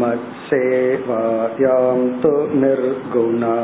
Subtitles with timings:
[0.00, 3.54] मत्सेवायां तु निर्गुणा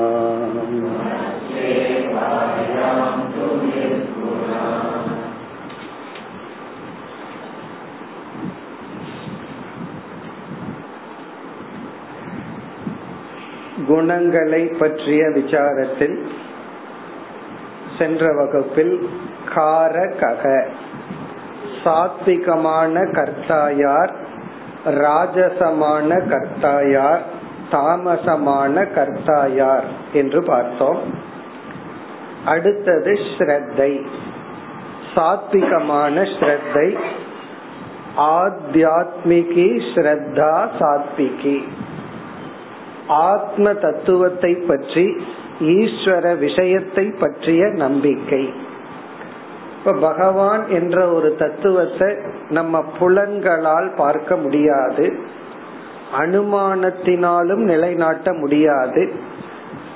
[13.89, 16.19] குணங்களை பற்றிய விசாரத்தில்
[17.98, 19.09] சென்ற வகுப்பில்
[19.55, 20.45] காரகக
[21.84, 24.12] சாத்விகமான கர்த்தாயார்
[24.86, 27.19] ராஜசமான கர்த்தாயார்
[27.72, 29.83] தாமசமான கர்த்தாயார்
[30.14, 31.00] என்று பார்த்தோம்.
[32.45, 34.05] அடுத்தது ஸ்ரத்தை.
[35.16, 36.97] சாத்விகமான ஸ்ரத்தை.
[38.17, 41.64] ஆத்தியாத்மிகி ஸ்ரத்தா சாத்விகி.
[43.08, 45.16] ஆத்ம தத்துவத்தை பற்றி
[45.59, 48.53] ஈஸ்வர விஷயத்தை பற்றிய நம்பிக்கை.
[49.86, 52.16] இப்ப பகவான் என்ற ஒரு தத்துவத்தை
[52.50, 55.14] நம்ம புலன்களால் பார்க்க முடியாது.
[56.19, 59.11] அனுமானத்தினாலும் நிலைநாட்ட முடியாது.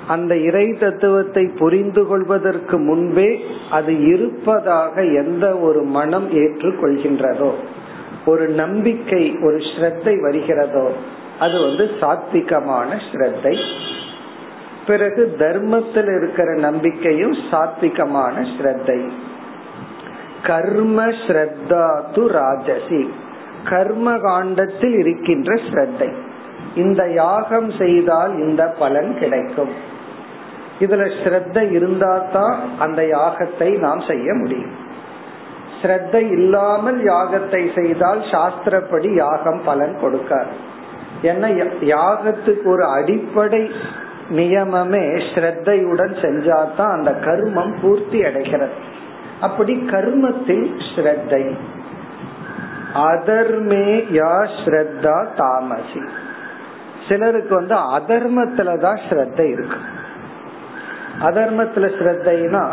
[0.08, 3.42] அந்த இறை தத்துவத்தை புரிந்து கொள்வதற்கு முன்பே
[3.72, 7.52] அது இருப்பதாக எந்த ஒரு மனம் ஏற்றுக்கொள்கின்றதோ
[8.26, 10.92] ஒரு நம்பிக்கை ஒரு ஸ்ரத்தை வருகிறதோ
[11.40, 13.56] அது வந்து சாத்விகமான ஸ்ரத்தை.
[14.88, 19.10] பிறகு தர்மத்தில் இருக்கிற நம்பிக்கையும் சாத்விகமான ஸ்ரத்தை.
[20.46, 23.14] கர்ம ஸ்ரத்தா து ராஜசி.
[23.70, 26.14] கர்ம காண்டத்தில் இருக்கின்ற ஸ்ரத்தை.
[26.76, 29.70] இந்த யாகம் செய்தால் இந்த பலன் கிடைக்கும்.
[30.80, 34.76] இதுல ஸ்ரத்த இருந்தா தான் அந்த யாகத்தை நாம் செய்ய முடியும்.
[35.82, 40.54] ஸ்ரத்த இல்லாமல் யாகத்தை செய்தால் சாஸ்திரப்படி யாகம் பலன் கொடுக்காது.
[41.22, 41.48] ஏன்னா
[41.82, 43.72] யாகத்துக்கு ஒரு அடிப்படை
[44.30, 48.89] நியமமே ஸ்ரத்தையுடன் செஞ்சாதான் அந்த கர்மம் பூர்த்தி அடைகிறது.
[49.42, 51.58] அப்படி கர்மத்தில் ஸ்ரத்தை.
[52.94, 56.08] அதர்மே யா ஸ்ரத்தா தாமசி.
[57.10, 59.78] சிலருக்கு வந்து அதர்மத்துலதான் ஸ்ரத்தை இருக்கு.
[61.22, 62.68] அதர்மத்துல ஸ்ரத்தைனா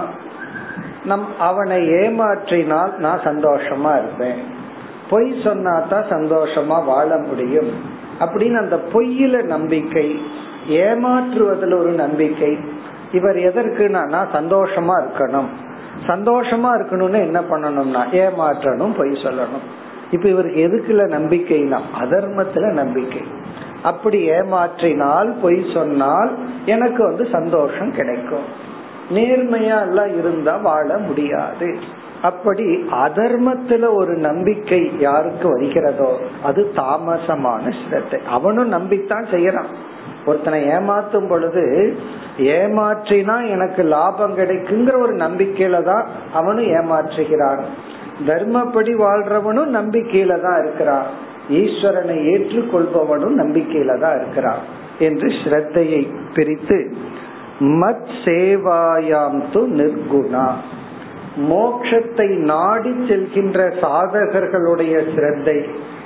[1.05, 4.43] நம் அவனை ஏமாற்றினால் நான் சந்தோஷமா இருப்பேன்.
[5.11, 7.71] பொய் சொன்னா தான் சந்தோஷமா வாழ முடியும்.
[8.21, 10.23] அப்படின்னு அந்த பொய்யில நம்பிக்கை
[10.69, 12.59] ஏமாற்றுவதில் ஒரு நம்பிக்கை
[13.13, 15.65] இவர் எதற்குனா நான் சந்தோஷமா இருக்கணும்.
[16.07, 19.67] சந்தோஷமா இருக்கணும்னு என்ன பண்ணணும்னா ஏமாற்றணும் பொய் சொல்லணும்.
[20.11, 23.21] இப்ப இவருக்கு எதுக்குல நம்பிக்கைனா அதர்மத்துல நம்பிக்கை.
[23.83, 26.31] அப்படி ஏமாற்றினால் பொய் சொன்னால்
[26.67, 28.47] எனக்கு வந்து சந்தோஷம் கிடைக்கும்.
[29.11, 31.79] நேர்மையா எல்லாம் இருந்தா வாழ முடியாது.
[32.23, 38.21] அப்படி அதர்மத்துல ஒரு நம்பிக்கை யாருக்கு வருகிறதோ அது தாமசமான சிரத்தை.
[38.31, 39.71] அவனும் நம்பித்தான் செய்யறான்.
[40.27, 41.65] ஒருத்தனை ஏமாத்தும் பொழுது
[42.39, 47.63] ஏமாற்றினா எனக்கு லாபம் கிடைக்குங்கிற ஒரு நம்பிக்கையில தான் அவனும் ஏமாற்றுகிறான்.
[48.27, 51.09] தர்மப்படி வாழ்றவனும் நம்பிக்கையில தான் இருக்கிறான்.
[51.51, 54.63] ஈஸ்வரனை ஏற்றுக்கொள்பவனும் நம்பிக்கையில தான் இருக்கிறான்
[54.99, 56.03] என்று ஸ்ரத்தையை
[56.35, 56.79] பிரித்து
[57.81, 60.49] மத் சேவாயாம் து நிர்குணா.
[61.51, 65.59] மோக்ஷத்தை நாடி செல்கின்ற சாதகர்களுடைய சிரத்தை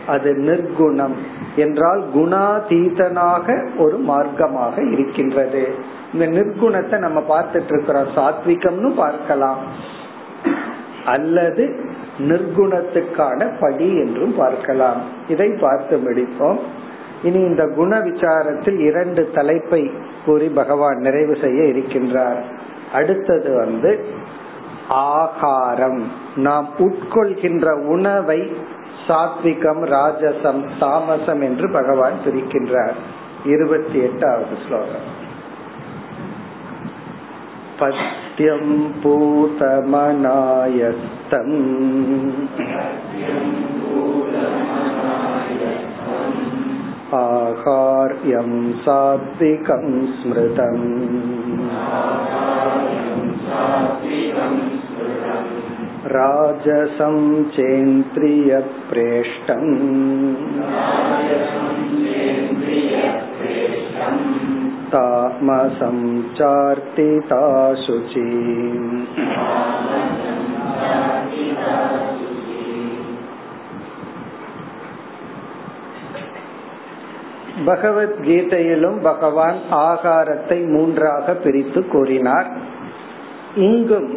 [0.06, 1.14] அது நிர்குணம்
[1.56, 5.74] என்றால் குணாதீதனாக ஒரு மார்க்கமாக இருக்கின்றது.
[6.12, 9.58] இந்த நிர்குணத்தை நம்ம பார்த்துட்டு இருக்கிறோம் சாத்விகம்னு பார்க்கலாம்.
[11.04, 11.80] அல்லது
[12.18, 15.00] நிர்குணத்துக்கான படி என்றும் பார்க்கலாம்.
[15.28, 16.58] இதை பார்த்து முடிப்போம்.
[17.22, 19.91] இனி இந்த குண விசாரத்தில் இரண்டு தலைப்பை
[20.26, 22.42] கூறி பகவான் நிறைவு செய்ய இருக்கின்றார்.
[22.92, 24.04] அடுத்தது வந்து
[24.88, 26.03] ஆகாரம்.
[26.36, 28.53] நாம் உட்கொள்கின்ற உணவை
[29.10, 32.95] சாத்விகம் ராஜசம் தாமசம் என்று பகவான் பிரிக்கின்றார்.
[33.45, 35.28] இருபத்தி எட்டாவது ஸ்லோகம்.
[37.80, 39.89] पथ्यं पूतमनायस्तम्
[47.13, 48.53] आहार्यं
[48.84, 49.86] सात्विकं
[50.18, 50.89] स्मृतम्
[56.09, 57.17] राजसं
[57.55, 58.46] चेन्द्रियप्रेष्टम्
[64.91, 65.97] तामसं
[66.37, 67.43] चार्तिता
[67.84, 68.91] शुचिम्
[77.66, 82.49] பகவத்கீதையிலும் பகவான் ஆகாரத்தை மூன்றாக பிரித்து கூறினார்
[83.67, 84.09] இங்கும்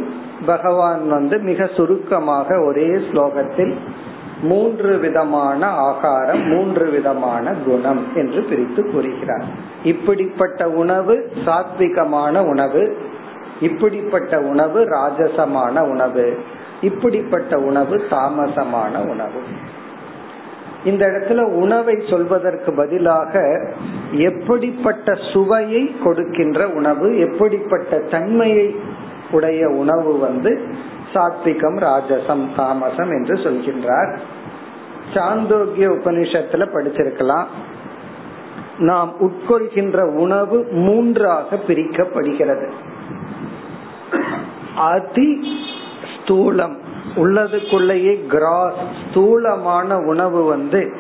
[0.46, 3.74] பகவான் வந்து மிக சுருக்கமாக ஒரே ஸ்லோகத்தில்
[4.42, 9.44] மூன்று விதமான ஆகாரம் மூன்று விதமான குணம் என்று பிரித்து கூறுகிறார்.
[9.84, 12.98] இப்படிப்பட்ட உணவு சாத்விகமான உணவு
[13.62, 16.38] இப்படிப்பட்ட உணவு ராஜசமான உணவு
[16.82, 19.42] இப்படிப்பட்ட உணவு தாமசமான உணவு.
[20.84, 23.62] இந்த இடத்துல உணவை சொல்வதற்கு பதிலாக
[24.12, 28.76] எப்படிப்பட்ட சுவையை கொடுக்கின்ற உணவு எப்படிப்பட்ட தன்மையை
[29.34, 30.62] உடைய உணவு வந்து
[31.14, 34.18] சாத்விகம் ராஜசம் தாமசம் என்று சொல்கின்றார்.
[35.14, 37.46] சாந்தோக்கிய உபனிஷத்துல படிச்சிருக்கலாம்.
[38.78, 42.70] நாம் உட்கொள்கின்ற உணவு மூன்றாக பிரிக்கப்படுகிறது.
[44.76, 45.42] அதி
[46.16, 46.76] ஸ்தூலம்.
[47.16, 48.80] உள்ளதுக்குள்ளேயே கிராஸ்
[49.10, 50.94] ஸ்தூலமான உணவு வந்து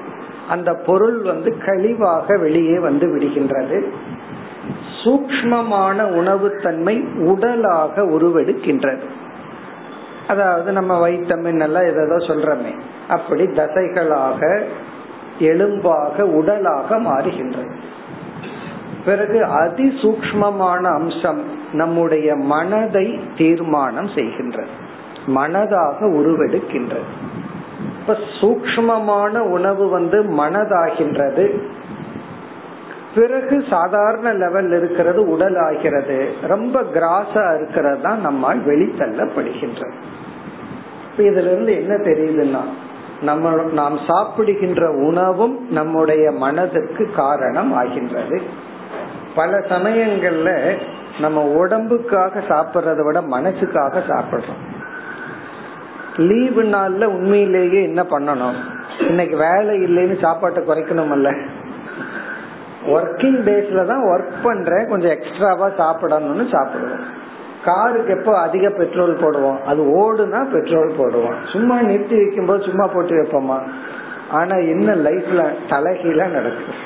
[0.50, 3.90] அந்த பொருள் வந்து கழிவாக வெளியே வந்து விடுகின்றது.
[5.04, 9.04] சூக்மமான உணவுத்தன்மை உடலாக உருவெடுக்கின்றது.
[10.28, 12.76] அதாவது நம்ம வைட்டமின் எல்லாம் ஏதோ சொல்றமே.
[13.10, 14.64] அப்படி தசைகளாக
[15.40, 17.72] எலும்பாக உடலாக மாறுகின்றது.
[19.06, 21.42] பிறகு அதி சூக்மமான அம்சம்
[21.74, 24.68] நம்முடைய மனதை தீர்மானம் செய்கின்றது.
[25.28, 27.12] மனதாக உருவெடுக்கின்றது.
[28.00, 31.62] இப்ப சூக்மமான உணவு வந்து மனதாகின்றது.
[33.16, 39.98] பிறகு சாதாரண லெவல் இருக்கிறது உடல் ஆகிறது ரொம்ப கிராஸா இருக்கிறது தான் நம்மால் வெளித்தள்ளப்படுகின்றது.
[41.18, 42.64] இதுல இருந்து என்ன தெரியுதுன்னா
[43.22, 48.42] நம்ம நாம் சாப்பிடுகின்ற உணவும் நம்முடைய மனதிற்கு காரணம் ஆகின்றது.
[49.36, 50.78] பல சமயங்கள்ல
[51.20, 54.62] நம்ம உடம்புக்காக சாப்பிட்றத விட மனசுக்காக சாப்பிடுறோம்.
[56.18, 58.58] லீவு நாள்ல உண்மையிலேயே என்ன பண்ணணும்?
[59.08, 61.30] இன்னைக்கு வேலை இல்லைன்னு சாப்பாட்டை குறைக்கணும்ல
[62.88, 67.04] ஒர்க்கிங் டேஸ்ல தான் ஒர்க் பண்றேன் கொஞ்சம் எக்ஸ்ட்ராவா சாப்பிடணும்னு சாப்பிடுவோம்
[67.64, 71.36] காருக்கு எப்போ அதிக பெட்ரோல் போடுவோம் அது ஓடுனா பெட்ரோல் போடுவோம்.
[71.44, 73.60] சும்மா நிறுத்தி வைக்கும் போது சும்மா போட்டு வைப்போமா?
[74.30, 76.80] ஆனா என்ன லைஃப்ல தலைகீழ நடக்கும்.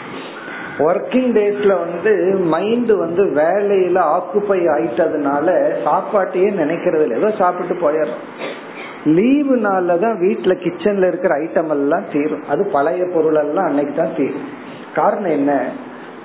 [0.79, 5.47] ஒர்க்கிங் டேஸ்ல வந்து மைண்ட் வந்து வேலையில ஆக்குப்பை ஆயிட்டதுனால
[5.83, 8.23] சாப்பாட்டையே நினைக்கிறது இல்லை ஏதோ சாப்பிட்டு போயிடும்
[9.05, 12.43] லீவு நாள்ல தான் வீட்டுல கிச்சன்ல இருக்கிற ஐட்டம் எல்லாம் தீரும்.
[12.49, 14.47] அது பழைய பொருள் எல்லாம் அன்னைக்கு தான் தீரும்.
[14.93, 15.71] காரணம் என்ன?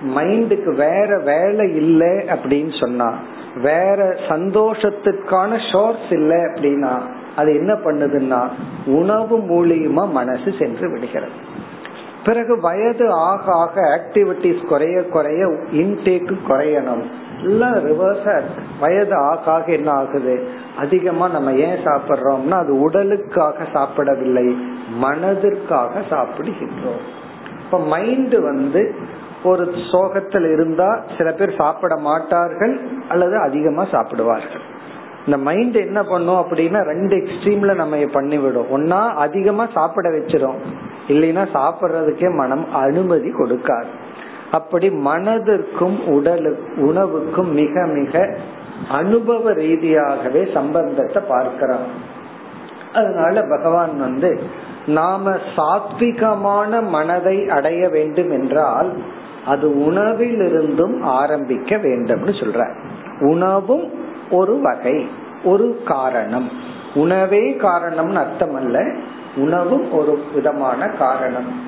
[0.06, 3.14] மைண்டுக்கு வேற வேலை இல்லை அப்படின்னு சொன்னா
[3.62, 7.00] வேற சந்தோஷத்துக்கான ஷோர்ஸ் இல்லை அப்படின்னா
[7.36, 8.48] அது என்ன பண்ணுதுன்னா
[8.86, 11.32] உணவு மூலியமா மனசு சென்று விடுகிறது.
[12.24, 17.02] பிறகு வயது ஆக ஆக ஆக்டிவிட்டிஸ் குறைய குறைய இன்டேக்கு குறையணும்.
[17.42, 18.40] எல்லாம் ரிவர்ஸா
[18.80, 20.48] வயது ஆக ஆக என்ன ஆகுது?
[20.78, 24.56] அதிகமா நம்ம ஏன் சாப்பிடுறோம்னா அது உடலுக்காக சாப்பிடவில்லை
[25.02, 27.02] மனதிற்காக சாப்பிடுகின்றோம்.
[27.64, 28.94] இப்ப மைண்ட் வந்து
[29.44, 34.60] ஒரு சோகத்தில் இருந்தா சில பேர் சாப்பிட மாட்டார்கள் அல்லது அதிகமா சாப்பிடுவார்கள்.
[35.26, 38.70] இந்த மைண்ட் என்ன பண்ணும் அப்படின்னா ரெண்டு எக்ஸ்ட்ரீம்ல நம்ம பண்ணிவிடும்.
[38.72, 40.58] ஒன்னா அதிகமா சாப்பிட வச்சிரும்.
[41.08, 43.92] இல்லைன்னா சாப்பிடுறதுக்கே மனம் அனுமதி கொடுக்காது.
[44.50, 48.34] அப்படி மனதிற்கும் உடலு உணவுக்கும் மிக மிக
[48.88, 51.86] அனுபவ ரீதியாகவே சம்பந்தத்தை பார்க்கிறோம்
[52.92, 54.40] அதனால பகவான் வந்து
[54.86, 58.92] நாம சாத்விகமான மனதை அடைய வேண்டும் என்றால்
[59.46, 62.74] அது உணவிலிருந்தும் ஆரம்பிக்க வேண்டும்னு சொல்ற.
[63.20, 63.90] உணவும்
[64.30, 65.08] ஒரு வகை
[65.44, 66.50] ஒரு காரணம்.
[66.94, 68.94] உணவே காரணம்னு அர்த்தம் அல்ல
[69.36, 71.60] உணவும் ஒரு விதமான காரணம்.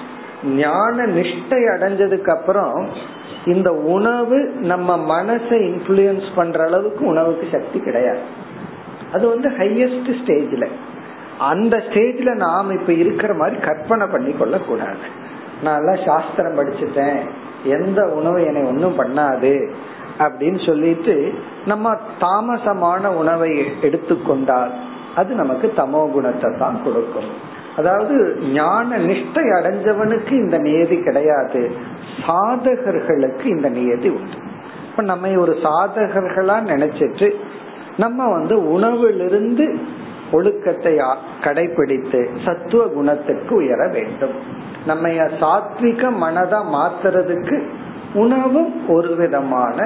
[0.44, 2.88] ஞான நிஷ்டை அடைஞ்சதுக்கு அப்புறம்
[3.46, 8.18] இந்த உணவு நம்ம மனசை இன்ஃபுளுயன்ஸ் பண்ற அளவுக்கு உணவுக்கு சக்தி கிடையாது.
[9.12, 10.68] அது வந்து ஹையஸ்ட் ஸ்டேஜ்ல
[11.38, 15.22] அந்த ஸ்டேஜ்ல நாம் இப்ப இருக்கிற மாதிரி கற்பனை பண்ணி கொள்ள கூடாது
[15.62, 17.20] நான் எல்லாம் சாஸ்திரம் படிச்சுட்டேன்.
[17.64, 19.70] எந்த உணவு என்னை ஒன்றும் பண்ணாது
[20.18, 21.32] அப்படின்னு சொல்லிட்டு
[21.66, 24.70] நம்ம தாமசமான உணவை எடுத்துக்கொண்டால்
[25.14, 27.28] அது நமக்கு தமோ குணத்தை தான் கொடுக்கும்.
[27.76, 31.70] அதாவது ஞான நிஷ்டை அடைஞ்சவனுக்கு இந்த நியதி கிடையாது
[32.26, 34.36] சாதகர்களுக்கு இந்த நியதி உண்டு.
[34.90, 37.34] இப்ப நம்ம ஒரு சாதகர்களா நினைச்சிட்டு
[37.96, 39.78] நம்ம வந்து உணவிலிருந்து
[40.34, 40.92] ஒழுக்கத்தை
[41.44, 44.36] கடைபிடித்து சத்துவ குணத்துக்கு உயர வேண்டும்.
[44.86, 45.08] நம்ம
[45.42, 47.56] சாத்விக மனதா மாத்துறதுக்கு
[48.14, 49.78] உணவும் ஒரு விதமான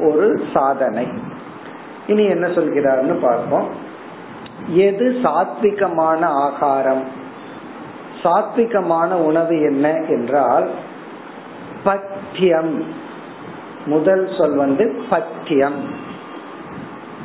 [0.00, 1.06] ஒரு சாதனை.
[2.06, 3.68] இனி என்ன சொல்கிறார்னு பார்ப்போம்.
[4.84, 7.04] எது சாத்விகமான ஆகாரம்?
[8.22, 10.66] சாத்விகமான உணவு என்ன என்றால்
[11.84, 12.74] பத்தியம்
[13.86, 15.78] முதல் சொல் வந்து பத்தியம்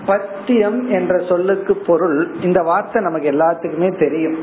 [0.08, 2.36] பத்தியம் என்ற சொல்லுக்கு பொருள்.
[2.42, 4.38] இந்த வார்த்தை நமக்கு எல்லாத்துக்குமே தெரியும்.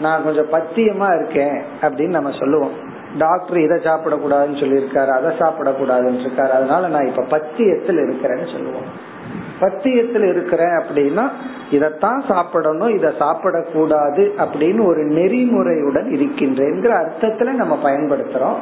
[0.00, 2.70] நான் கொஞ்சம் பத்தியமா இருக்கேன் அப்படின்னு நம்ம சொல்லுவோம்.
[3.18, 9.16] டாக்டர் இதை சாப்பிடக்கூடாதுன்னு சொல்லியிருக்காரு அதை சாப்பிடக்கூடாதுன்னு இருக்காரு அதனால நான் இப்ப பத்தியத்தில் இருக்கிறேன்னு சொல்லுவோம்.
[9.60, 11.30] பத்தியத்தில் இருக்கிறேன் அப்படின்னா
[11.70, 18.58] இதைத்தான் சாப்பிடணும் இதை சாப்பிடக்கூடாது அப்படின்னு ஒரு நெறிமுறையுடன் இருக்கின்றேங்கிற அர்த்தத்துல நம்ம பயன்படுத்துறோம்.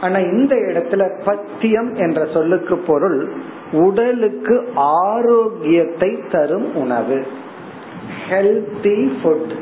[0.00, 3.18] ஆனா இந்த இடத்துல பத்தியம் என்ற சொல்லுக்கு பொருள்
[3.72, 7.18] உடலுக்கு ஆரோக்கியத்தை தரும் உணவு.
[8.30, 9.52] ஹெல்தி ஃபுட்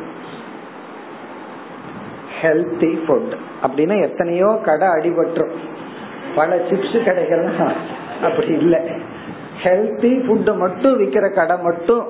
[2.43, 5.55] ஹெல்தி ஃபுட் அப்படின்னா எத்தனையோ கடை அடிபட்டுரும்.
[6.35, 7.77] பல சிப்ஸ் கடைகள்லாம்
[8.23, 8.81] அப்படி இல்லை.
[9.63, 12.05] ஹெல்தி ஃபுட்டு மட்டும் விற்கிற கடை மட்டும்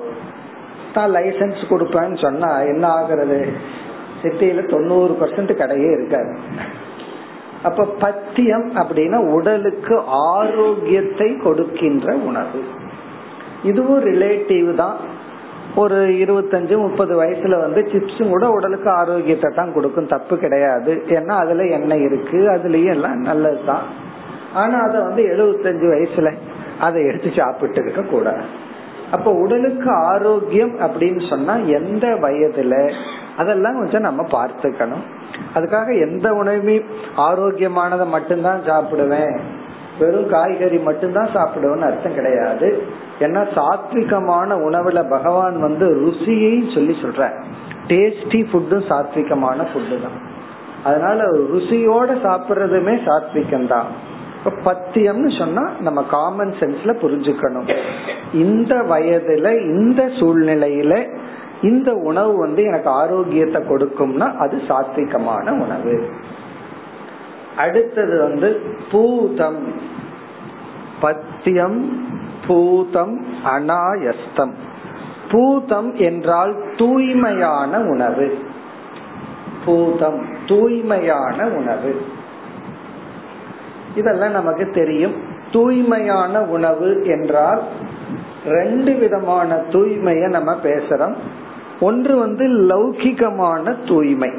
[0.93, 3.39] தான் லைசன்ஸ் கொடுப்பேன்னு சொன்னா என்ன ஆகுறது?
[4.21, 6.33] சிட்டியில தொண்ணூறு பர்சன்ட் கடையே இருக்காது.
[7.63, 12.63] அப்ப பத்தியம் அப்படின்னா உடலுக்கு ஆரோக்கியத்தை கொடுக்கின்ற உணவு.
[13.63, 14.95] இதுவும் ரிலேட்டிவ் தான்.
[15.75, 20.07] ஒரு இருபத்தஞ்சு முப்பது வயசுல வந்து சிப்ஸும் கூட உடலுக்கு ஆரோக்கியத்தை தான் கொடுக்கும்.
[20.07, 21.03] தப்பு கிடையாது.
[21.07, 22.37] ஏன்னா அதுல எண்ணெய் இருக்கு.
[22.37, 23.83] அதுலயும் எல்லாம் நல்லதுதான்.
[24.53, 26.37] ஆனா அத வந்து எழுபத்தஞ்சு வயசுல
[26.79, 28.67] அதை எடுத்து சாப்பிட்டு இருக்க கூடாது
[29.11, 32.93] அப்ப உடலுக்கு ஆரோக்கியம் அப்படின்னு சொன்னா எந்த வயதுல?
[33.37, 35.05] அதெல்லாம் கொஞ்சம் நம்ம பார்த்துக்கணும்.
[35.55, 36.85] அதுக்காக எந்த உணவுமே
[37.17, 39.39] ஆரோக்கியமானதை மட்டும்தான் சாப்பிடுவேன்.
[39.99, 42.83] வெறும் காய்கறி மட்டும்தான் சாப்பிடுவேன்னு அர்த்தம் கிடையாது.
[43.19, 47.23] ஏன்னா சாத்விகமான உணவுல பகவான் வந்து ருசியை சொல்லி சொல்ற
[47.87, 50.17] டேஸ்டி ஃபுட்டும் சாத்விகமான ஃபுட்டு தான்
[50.83, 51.23] அதனால
[51.53, 53.89] ருசியோட சாப்பிடுறதுமே சாத்விகம் தான்
[54.45, 57.77] பத்தியம்னு சொன்னா நம்ம காமன் சென்ஸ்ல புரிஞ்சுக்கணும்.
[58.33, 61.17] இந்த வயதுல இந்த சூழ்நிலையில
[61.61, 66.09] இந்த உணவு வந்து எனக்கு ஆரோக்கியத்தை கொடுக்கும்னா அது சாத்விகமான உணவு.
[67.57, 69.73] அடுத்தது வந்து பூதம்.
[71.01, 72.07] பத்தியம்
[72.47, 74.53] பூதம் அனாயஸ்தம்
[75.31, 78.37] பூதம் என்றால் தூய்மையான உணவு.
[79.65, 82.01] பூதம் தூய்மையான உணவு.
[83.95, 85.13] இதெல்லாம் நமக்கு தெரியும்.
[85.51, 87.61] தூய்மையான உணவு என்றால்
[88.45, 91.13] ரெண்டு விதமான தூய்மைய நம்ம பேசுறோம்.
[91.79, 94.31] ஒன்று வந்து லௌகிகமான தூய்மை.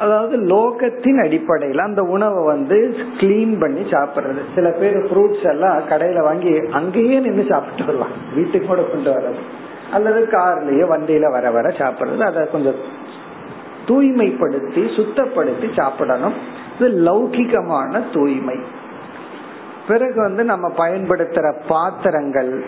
[0.00, 4.38] அதாவது லோகத்தின் அடிப்படையில் அந்த உணவை வந்து கிளீன் பண்ணி சாப்பிடுறது.
[4.54, 8.14] சில பேர் ஃப்ரூட்ஸ் எல்லாம் கடையில வாங்கி அங்கேயே நின்று சாப்பிட்டு வருவாங்க.
[8.34, 9.40] வீட்டுக்கு கூட கொண்டு வர்றது.
[9.92, 12.20] அல்லது கார்லயோ வண்டியில வர வர சாப்பிடுறது.
[12.20, 12.74] அதை கொஞ்சம்
[13.86, 16.60] தூய்மைப்படுத்தி சுத்தப்படுத்தி சாப்பிடணும்.
[16.78, 18.58] இது லௌகிகமான தூய்மை.
[19.88, 22.64] பிறகு வந்து நம்ம பயன்படுத்துற பாத்திரங்கள்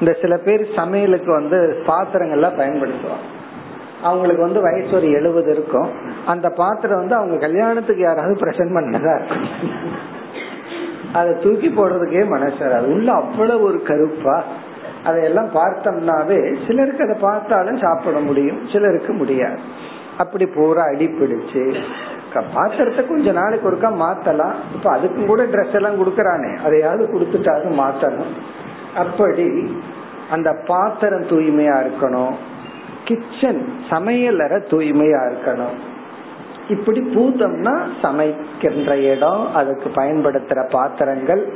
[0.00, 3.26] இந்த சில பேர் சமையலுக்கு வந்து பாத்திரங்கள்லாம் பயன்படுத்துவாங்க.
[4.02, 5.90] அவங்களுக்கு வந்து வயசு ஒரு எழுபது இருக்கும்.
[6.26, 9.48] அந்த பாத்திரம் வந்து அவங்க கல்யாணத்துக்கு யாராவது பிரசன்ட் பண்ணதா இருக்கும்
[11.12, 12.92] அதை தூக்கி போடுறதுக்கே மனசு வராது.
[12.92, 14.44] உள்ள அவ்வளவு ஒரு கருப்பா.
[15.04, 19.58] அதையெல்லாம் பார்த்தோம்னாவே சிலருக்கு அதை பார்த்தாலும் சாப்பிட முடியும் சிலருக்கு முடியாது.
[20.18, 21.76] அப்படி பூரா அடிப்பிடிச்சு
[22.54, 24.54] பாத்திரத்தை கொஞ்ச நாளைக்கு ஒருக்கா மாத்தலாம்.
[24.74, 26.56] இப்ப அதுக்கும் கூட ட்ரெஸ் எல்லாம் கொடுக்கறானே.
[26.56, 28.32] அதையாவது கொடுத்துட்டாரு மாத்தணும்.
[28.96, 29.76] அப்படி
[30.30, 32.32] அந்த பாத்திரம் தூய்மையா இருக்கணும்.
[33.04, 35.76] கிச்சன் சமையலற தூய்மையா இருக்கணும்.
[36.68, 41.52] இப்படி பூதம்னா சமைக்கின்ற இடம் அதுக்கு பயன்படுத்துற பாத்திரங்கள்.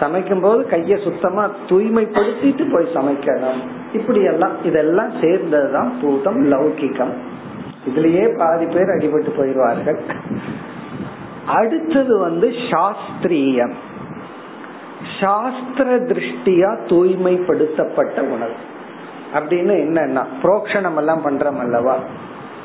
[0.00, 3.60] சமைக்கும் போது கைய சுத்தமா தூய்மைப்படுத்திட்டு போய் சமைக்கணும்.
[3.92, 7.12] இப்படி எல்லாம் இதெல்லாம் சேர்ந்ததுதான் பூதம் லௌகிகம்.
[7.86, 9.98] இதுலயே பாதி பேர் அடிபட்டு போயிடுவார்கள்.
[11.46, 13.72] அடுத்தது வந்து சாஸ்திரியம்.
[15.20, 18.52] சாஸ்திர திருஷ்டியா தூய்மைப்படுத்தப்பட்ட உணவு.
[19.34, 21.96] அப்படின்னு என்னன்னா புரோக்ஷணம் எல்லாம் பண்றோம் அல்லவா?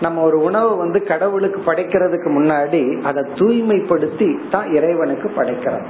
[0.02, 5.86] நம்ம ஒரு உணவு வந்து கடவுளுக்கு படைக்கிறதுக்கு முன்னாடி அதை தூய்மைப்படுத்தி தான் இறைவனுக்கு படைக்கிறோம்.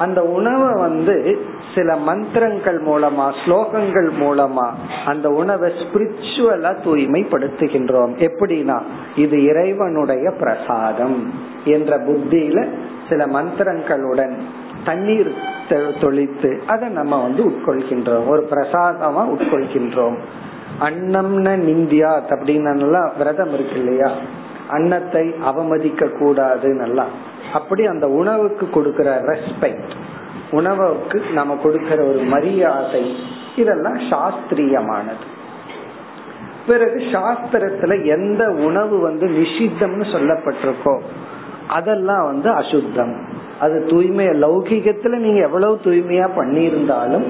[0.00, 1.16] அந்த உணவை வந்து
[1.74, 4.66] சில மந்திரங்கள் மூலமா ஸ்லோகங்கள் மூலமா
[5.04, 8.12] அந்த உணவை ஸ்பிரிச்சுவலா தூய்மைப்படுத்துகின்றோம்.
[8.18, 8.78] எப்படின்னா
[9.16, 11.18] இது இறைவனுடைய பிரசாதம்
[11.64, 12.58] என்ற புத்தியில
[13.08, 14.34] சில மந்திரங்களுடன்
[14.84, 15.32] தண்ணீர்
[16.00, 18.26] தொழித்து அதை நம்ம வந்து உட்கொள்கின்றோம்.
[18.26, 20.16] ஒரு பிரசாதமா உட்கொள்கின்றோம்.
[20.80, 24.10] அன்னம்ன நிந்தியா அப்படின்னு விரதம் இருக்கு இல்லையா?
[24.70, 27.04] அன்னத்தை அவமதிக்க கூடாதுன்னு
[27.52, 29.92] அப்படி அந்த உணவுக்கு கொடுக்கிற ரெஸ்பெக்ட்
[30.50, 33.04] உணவுக்கு நம்ம கொடுக்கிற ஒரு மரியாதை
[33.56, 35.26] இதெல்லாம் சாஸ்திரியமானது.
[36.66, 40.94] பிறகு சாஸ்திரத்துல எந்த உணவு வந்து நிஷித்தம்னு சொல்லப்பட்டிருக்கோ
[41.68, 43.14] அதெல்லாம் வந்து அசுத்தம்.
[43.60, 47.26] அது தூய்மை லௌகிகத்துல நீங்க எவ்வளவு தூய்மையா பண்ணியிருந்தாலும்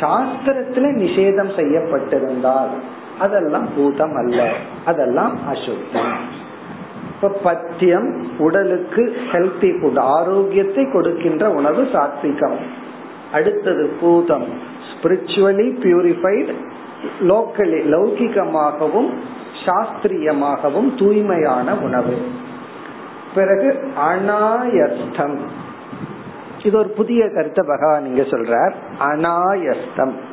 [0.00, 2.72] சாஸ்திரத்துல நிஷேதம் செய்யப்பட்டிருந்தால்
[3.18, 4.48] அதெல்லாம் பூதம் அல்ல.
[4.84, 6.42] அதெல்லாம் அசுத்தம்.
[7.24, 12.56] இப்ப பத்தியம் உடலுக்கு ஹெல்த்தி ஃபுட் ஆரோக்கியத்தை கொடுக்கின்ற உணவு சாத்விகம்.
[13.32, 14.46] அடுத்தது பூதம்.
[14.92, 16.54] ஸ்பிரிச்சுவலி பியூரிஃபைடு
[17.20, 19.10] லோக்கலி லௌகிகமாகவும்
[19.66, 22.18] சாஸ்திரியமாகவும் தூய்மையான உணவு.
[23.34, 25.38] பிறகு அனாயஸ்தம்.
[26.64, 28.74] இது ஒரு புதிய கருத்தை பகவான் இங்க சொல்றார்.
[28.98, 30.32] அனாயஸ்தம்.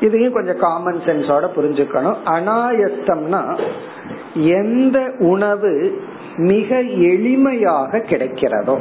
[0.00, 2.16] இதையும் கொஞ்சம் காமன் சென்ஸோட புரிஞ்சுக்கணும்.
[2.24, 3.58] அனாயத்தம்னா
[4.34, 6.00] எந்த உணவு
[6.36, 6.78] மிக
[7.10, 8.78] எளிமையாக கிடைக்கிறதோ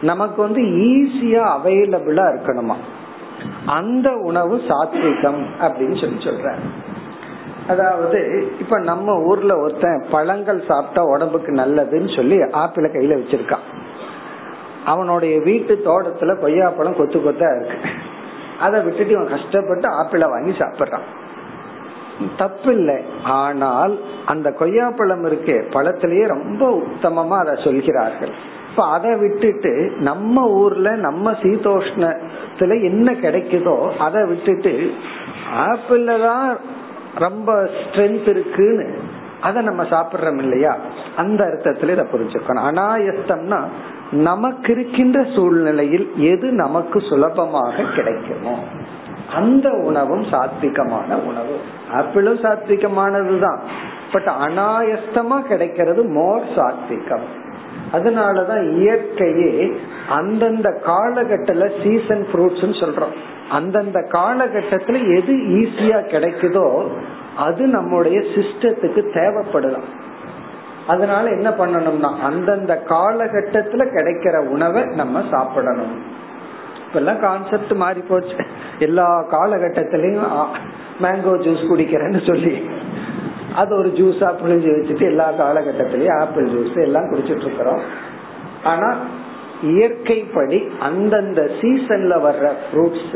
[0.00, 2.74] நமக்கு வந்து ஈஸியா அவைலபிளா இருக்கணுமா?
[3.66, 6.52] அந்த உணவு சாத்விகம் அப்படின்னு சொல்லி சொல்ற
[7.68, 13.64] அதாவது இப்ப நம்ம ஊர்ல ஒருத்தன் பழங்கள் சாப்பிட்டா உடம்புக்கு நல்லதுன்னு சொல்லி ஆப்பிள கையில வச்சிருக்கான்.
[14.84, 17.90] அவனுடைய வீட்டு தோட்டத்துல கொய்யாப்பழம் கொத்து கொத்தா இருக்கு.
[18.60, 21.06] அதை விட்டுட்டு இவன் கஷ்டப்பட்டு ஆப்பிள வாங்கி சாப்பிடுறான்.
[22.36, 28.54] தப்பு இல்லை ஆனால் அந்த கொய்யாப்பழம் இருக்கு பழத்திலேயே ரொம்ப உத்தமமா அதை சொல்கிறார்கள்.
[28.70, 34.92] இப்ப அதை விட்டுட்டு நம்ம ஊர்ல நம்ம சீதோஷ்ணத்துல என்ன கிடைக்குதோ அதை விட்டுட்டு
[35.56, 36.58] ஆப்பிள்ல தான்
[37.18, 38.98] ரொம்ப ஸ்ட்ரென்த் இருக்குன்னு
[39.40, 40.76] அதை நம்ம சாப்பிடுறோம் இல்லையா?
[41.16, 42.66] அந்த அர்த்தத்துல இதை புரிஞ்சுக்கணும்.
[42.70, 43.64] அனாயஸ்தம்னா
[44.10, 48.64] நமக்கு இருக்கின்ற சூழ்நிலையில் எது நமக்கு சுலபமாக கிடைக்குமோ
[49.34, 51.60] அந்த உணவும் சாத்விகமான உணவு.
[51.92, 53.58] ஆப்பிளும் சாத்விகமானதுதான்.
[54.12, 57.26] பட் அனாயஸ்தமா கிடைக்கிறது மோர் சாத்விகம்.
[57.92, 59.76] அதனாலதான் இயற்கையே
[60.08, 63.14] அந்தந்த காலகட்டத்துல சீசன் ஃப்ரூட்ஸ் சொல்றோம்.
[63.50, 66.88] அந்தந்த காலகட்டத்துல எது ஈஸியா கிடைக்குதோ
[67.36, 70.04] அது நம்முடைய சிஸ்டத்துக்கு தேவைப்படலாம்
[70.86, 75.94] அதனால என்ன பண்ணணும்னா அந்தந்த காலகட்டத்துல கிடைக்கிற உணவை நம்ம சாப்பிடணும்.
[76.86, 78.36] இப்பெல்லாம் கான்செப்ட் மாறி போச்சு.
[78.78, 80.32] எல்லா காலகட்டத்திலயும்
[81.02, 82.54] மேங்கோ ஜூஸ் குடிக்கிறேன்னு சொல்லி
[83.54, 87.82] அது ஒரு ஜூஸா புழிஞ்சு வச்சுட்டு எல்லா காலகட்டத்திலயும் ஆப்பிள் ஜூஸ் எல்லாம் குடிச்சிட்டு இருக்கிறோம்
[88.64, 88.88] ஆனா
[89.62, 93.12] இயற்கைப்படி அந்தந்த சீசன்ல வர்ற ஃப்ரூட்ஸ்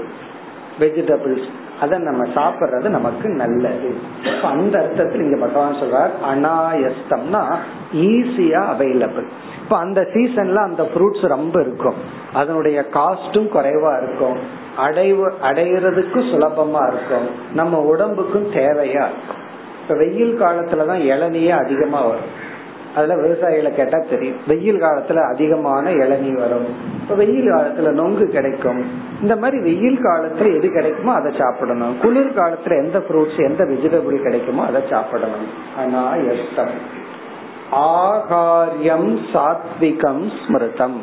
[0.78, 1.48] வெஜிடபிள்ஸ்
[1.80, 3.94] அதை நம்ம சாப்பிடுறது நமக்கு நல்லது.
[4.42, 7.54] அந்த அர்த்தத்தில் இங்க பகவான் சொல்றார் அனாயஸ்தம்னா
[7.94, 9.26] ஈஸியா அவைலபிள்
[9.62, 11.94] இப்ப அந்த சீசன்ல அந்த ஃப்ரூட்ஸ் ரொம்ப இருக்கும்.
[12.32, 14.36] அதனுடைய காஸ்டும் குறைவா இருக்கும்.
[14.78, 17.26] அடைவு அடையிறதுக்கும் சுலபமா இருக்கும்.
[17.54, 19.06] நம்ம உடம்புக்கும் தேவையா?
[19.06, 19.38] இருக்கும்
[19.82, 22.48] இப்ப வெயில் காலத்துலதான் இளநியே அதிகமா வரும்.
[22.94, 24.36] அதுல விவசாயிகளை கேட்டா தெரியும்.
[24.46, 26.74] வெயில் காலத்துல அதிகமான இளநீ வரும்.
[27.16, 28.84] வெயில் காலத்துல நொங்கு கிடைக்கும்.
[29.22, 32.00] இந்த மாதிரி வெயில் காலத்துல எது கிடைக்குமோ அதை சாப்பிடணும்.
[32.00, 35.46] குளிர் காலத்துல எந்த ஃப்ரூட்ஸ் எந்த வெஜிடபிள் கிடைக்குமோ அதை சாப்பிடணும்.
[35.78, 36.70] ஆனா எஷ்டம்
[37.72, 40.96] ஆகாரியம் சாத்விகம் ஸ்மிருதம்.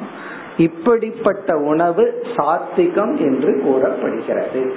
[0.57, 4.75] இப்படிப்பட்ட உணவு சாத்விகம் என்று கூறப்படுகிறது.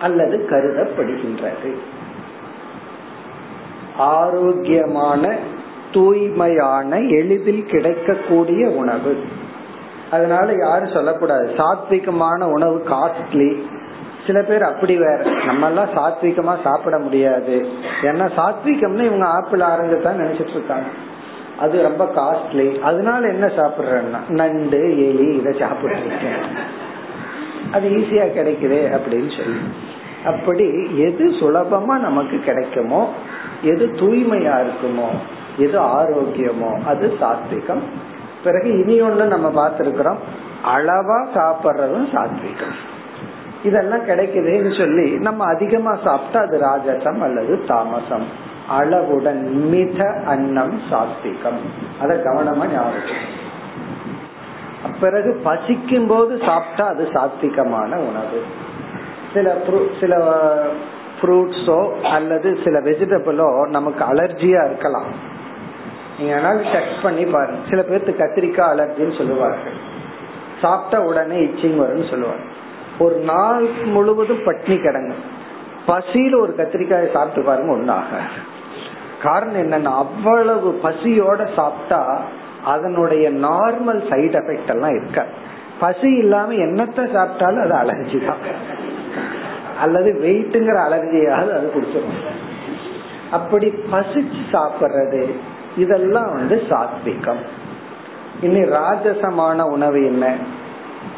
[0.00, 1.74] அல்லது கருதப்படுகின்றது.
[3.96, 5.36] ஆரோக்கியமான
[5.92, 9.24] தூய்மையான எளிதில் கிடைக்கக்கூடிய உணவு.
[10.10, 11.54] அதனால யாரும் சொல்லக்கூடாது.
[11.56, 13.62] சாத்விகமான உணவு காஸ்ட்லி
[14.26, 15.30] சில பேர் அப்படி வேற.
[15.46, 17.66] நம்ம எல்லாம் சாத்விகமா சாப்பிட முடியாது.
[18.02, 20.84] ஏன்னா சாத்விகம்னு இவங்க ஆப்பிள் ஆரஞ்சு தான் நினைச்சிட்டு இருக்காங்க
[21.58, 26.28] அது ரொம்ப காஸ்ட்லி அதனால என்ன சாப்பிடுறேன்னா நண்டு எலி இதை சாப்பிடுறீங்க
[27.72, 29.60] அது ஈஸியா கிடைக்குது அப்படின்னு சொல்லி.
[30.24, 33.08] அப்படி எது சுலபமா நமக்கு கிடைக்குமோ
[33.62, 35.08] எது தூய்மையா இருக்குமோ
[35.56, 37.82] எது ஆரோக்கியமோ அது சாத்விகம்.
[38.44, 40.20] பிறகு இனி ஒண்ணு நம்ம பார்த்திருக்கிறோம்.
[40.76, 42.76] அளவா சாப்பிடுறதும் சாத்விகம்.
[43.62, 48.26] இதெல்லாம் கிடைக்குதுன்னு சொல்லி நம்ம அதிகமா சாப்பிட்டா அது ராஜசம் அல்லது தாமசம்.
[48.68, 51.60] அளவுடன் மித அன்னம் சாத்விகம்.
[52.00, 53.34] அத கவனமா ஞாபகம்
[55.00, 58.40] பிறகு பசிக்கும் போது சாப்பிட்டா அது சாத்விகமான உணவு.
[59.34, 59.54] சில
[60.00, 60.16] சில
[61.20, 65.34] ஃப்ரூட்ஸோ அல்லது சில வெஜிடபிளோ நமக்கு அலர்ஜியா இருக்கலாம்.
[66.18, 67.60] நீங்க வேணாலும் செக் பண்ணி பாருங்க.
[67.70, 69.76] சில பேருக்கு கத்திரிக்காய் அலர்ஜின்னு சொல்லுவார்கள்.
[70.60, 72.44] சாப்பிட்ட உடனே இச்சிங் வரும்னு சொல்லுவாங்க.
[72.98, 75.14] ஒரு நாள் முழுவதும் பட்னி கிடங்க.
[75.88, 78.20] பசியில ஒரு கத்திரிக்காயை சாப்பிட்டு பாருங்க ஒன்னாக
[79.22, 82.00] காரணம் என்னன்னா அவ்வளவு பசியோட சாப்பிட்டா
[82.64, 85.24] அதனுடைய நார்மல் சைடு எஃபெக்ட் எல்லாம் இருக்க
[85.78, 88.42] பசி இல்லாம என்னத்தை சாப்பிட்டாலும் அது அலர்ஜி தான்.
[89.80, 92.18] அல்லது வெயிட்டுங்கிற அலர்ஜியாவது அது குடிச்சிடும்
[93.30, 95.22] அப்படி பசிச்சு சாப்பிடுறது
[95.76, 97.42] இதெல்லாம் வந்து சாத்விகம்.
[98.40, 100.34] இனி ராஜசமான உணவு என்ன?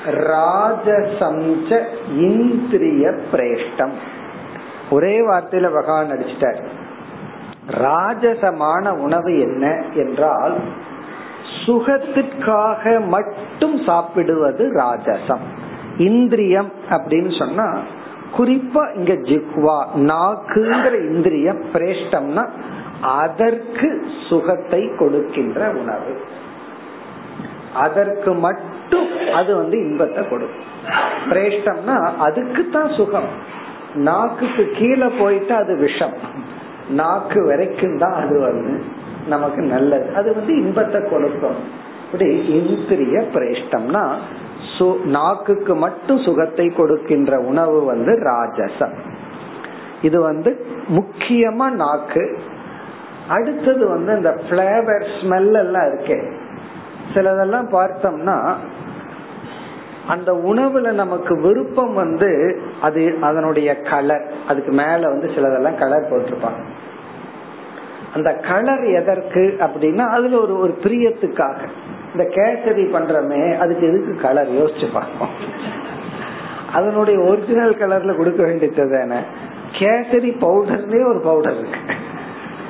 [0.06, 1.80] ராஜசம்ச
[2.16, 3.94] இந்திரிய பிரேஷ்டம்.
[4.90, 6.62] ஒரே வார்த்தையில பகவான் அடிச்சிட்டார்
[7.82, 10.56] ராஜசமான உணவு என்ன என்றால்
[11.66, 15.44] சுகத்திற்காக மட்டும் சாப்பிடுவது ராஜசம்.
[15.98, 17.78] இந்திரியம் அப்படின்னு சொன்னா
[18.38, 22.48] குறிப்பா இங்க ஜிக்வா நாக்குங்கிற இந்திரியம் பிரேஷ்டம்னா
[23.00, 26.20] அதற்கு சுகத்தை கொடுக்கின்ற உணவு.
[27.74, 30.66] அதற்கு மட்டும் அது வந்து இன்பத்தை கொடுக்கும்.
[31.30, 33.56] பிரேஷ்டம்னா அதுக்கு தான் சுகம்.
[33.94, 36.12] நாக்குக்கு கீழே போயிட்டு அது விஷம்.
[36.88, 38.82] நாக்கு வரைக்கும் தான் அது வந்து
[39.26, 40.14] நமக்கு நல்லது.
[40.14, 41.56] அது வந்து இன்பத்தை கொடுக்கும்.
[42.04, 44.16] இப்படி இந்திரிய பிரேஷ்டம்னா
[45.04, 48.92] நாக்குக்கு மட்டும் சுகத்தை கொடுக்கின்ற உணவு வந்து ராஜசம்.
[50.02, 52.38] இது வந்து முக்கியமா நாக்கு
[53.28, 56.32] அடுத்தது வந்து இந்த பிளேவர் ஸ்மெல் எல்லாம் இருக்கே.
[57.14, 58.54] சிலதெல்லாம் பார்த்தோம்னா
[60.08, 66.62] அந்த உணவுல நமக்கு விருப்பம் வந்து அது அதனுடைய கலர் அதுக்கு மேல வந்து சிலதெல்லாம் கலர் போட்டிருப்பாங்க.
[68.14, 71.56] அந்த கலர் எதற்கு அப்படின்னா அதுல ஒரு ஒரு பிரியத்துக்காக.
[72.12, 75.28] இந்த கேசரி பண்றமே அதுக்கு எதுக்கு கலர் யோசிச்சு பார்ப்போம்.
[76.72, 79.20] அதனுடைய ஒரிஜினல் கலர்ல கொடுக்க வேண்டியது தானே.
[79.78, 82.06] கேசரி பவுடர்லயே ஒரு பவுடர் இருக்கு.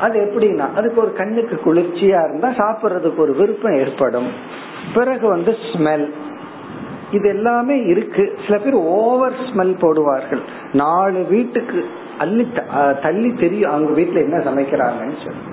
[0.01, 4.31] அது எப்படின்னா அதுக்கு ஒரு கண்ணுக்கு குளிர்ச்சியா இருந்தா சாப்பிடுறதுக்கு ஒரு விருப்பம் ஏற்படும்.
[4.95, 6.07] பிறகு வந்து ஸ்மெல்
[7.13, 8.39] இது எல்லாமே இருக்கு.
[8.47, 10.43] சில பேர் ஓவர் ஸ்மெல் போடுவார்கள்.
[10.73, 11.85] நாலு வீட்டுக்கு
[12.19, 12.49] அள்ளி
[13.03, 15.47] தள்ளி தெரியும் அவங்க வீட்டுல என்ன சமைக்கிறாங்கன்னு சொல்லி.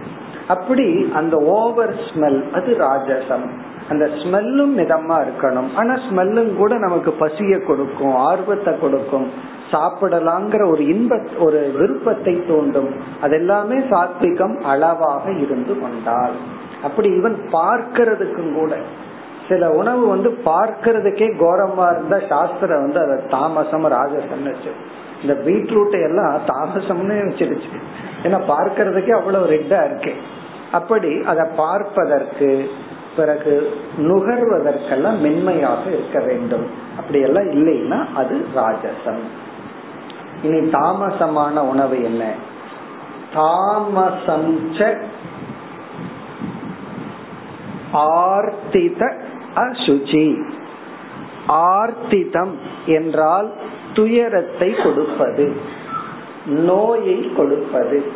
[0.47, 3.45] அப்படி அந்த ஓவர் ஸ்மெல் அது ராஜசம்.
[3.89, 5.69] அந்த ஸ்மெல்லும் மிதமா இருக்கணும்.
[5.75, 9.27] ஆனா ஸ்மெல்லும் கூட நமக்கு பசிய கொடுக்கும் ஆர்வத்தை கொடுக்கும்.
[9.71, 12.91] சாப்பிடலாங்கிற ஒரு இன்ப ஒரு விருப்பத்தை தோண்டும்.
[13.21, 16.35] அதெல்லாமே சாத்விகம் அளவாக இருந்து கொண்டால்
[16.83, 18.75] அப்படி இவன் பார்க்கறதுக்கும் கூட.
[19.49, 24.71] சில உணவு வந்து பார்க்கறதுக்கே கோரமா இருந்தா சாஸ்திரம் வந்து அதை தாமசம் ராஜசம்னு வச்சு
[25.21, 27.69] இந்த பீட்ரூட்டை எல்லாம் தாமசம்னு வச்சிருச்சு.
[28.23, 30.13] ஏன்னா பார்க்கறதுக்கே அவ்வளவு ரெட்டா இருக்கு.
[30.71, 32.49] அப்படி அதை பார்ப்பதற்கு
[33.15, 33.53] பிறகு
[33.97, 36.65] நுகர்வதற்கெல்லாம் மென்மையாக இருக்க வேண்டும்.
[36.97, 39.23] அப்படி எல்லாம் இல்லைன்னா அது ராஜசம்.
[40.45, 42.33] இனி தாமசமான உணவு என்ன?
[43.33, 44.53] தாமசம்
[47.93, 49.01] ஆர்த்தித
[49.55, 50.25] அசுச்சி.
[51.47, 52.53] ஆர்த்திதம்
[52.85, 53.49] என்றால்
[53.93, 55.45] துயரத்தை கொடுப்பது
[56.45, 58.11] நோயை கொடுப்பது.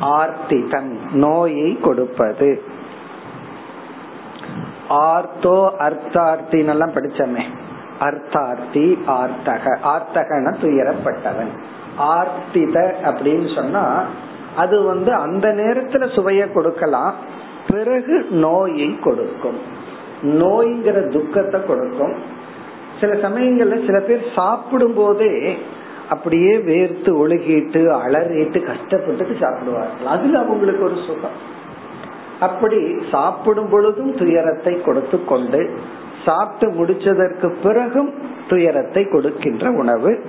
[0.00, 2.62] ஆர்த்திதம் நோயை கொடுப்பது.
[4.90, 7.42] ஆர்த்தோ அர்த்தார்த்தின் எல்லாம் படிச்சமே.
[8.00, 9.78] அர்த்தார்த்தி ஆர்த்தக.
[9.84, 11.52] ஆர்த்தகன துயரப்பட்டவன்.
[11.98, 14.04] ஆர்த்தித அப்படின்னு சொன்னா
[14.56, 17.14] அது வந்து அந்த நேரத்துல சுவைய கொடுக்கலாம்
[17.68, 19.58] பிறகு நோயை கொடுக்கும்.
[20.22, 22.14] நோய்ங்கிற துக்கத்தை கொடுக்கும்.
[23.00, 25.58] சில சமயங்கள்ல சில பேர் சாப்பிடும் போதே
[26.08, 30.06] அப்படியே வேர்த்து ஒழுகிட்டு அலறிட்டு கஷ்டப்பட்டுட்டு சாப்பிடுவார்கள்.
[30.06, 31.52] அதுல அவங்களுக்கு ஒரு சுகம்.
[32.40, 35.78] அப்படி சாப்பிடும் பொழுதும் துயரத்தை கொடுத்து கொண்டு
[36.24, 38.14] சாப்பிட்டு முடிச்சதற்கு பிறகும்
[38.48, 40.22] துயரத்தை கொடுக்கின்ற உணவு.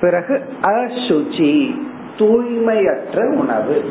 [0.00, 1.80] பிறகு அசுச்சி
[2.18, 3.84] தூய்மையற்ற உணவு.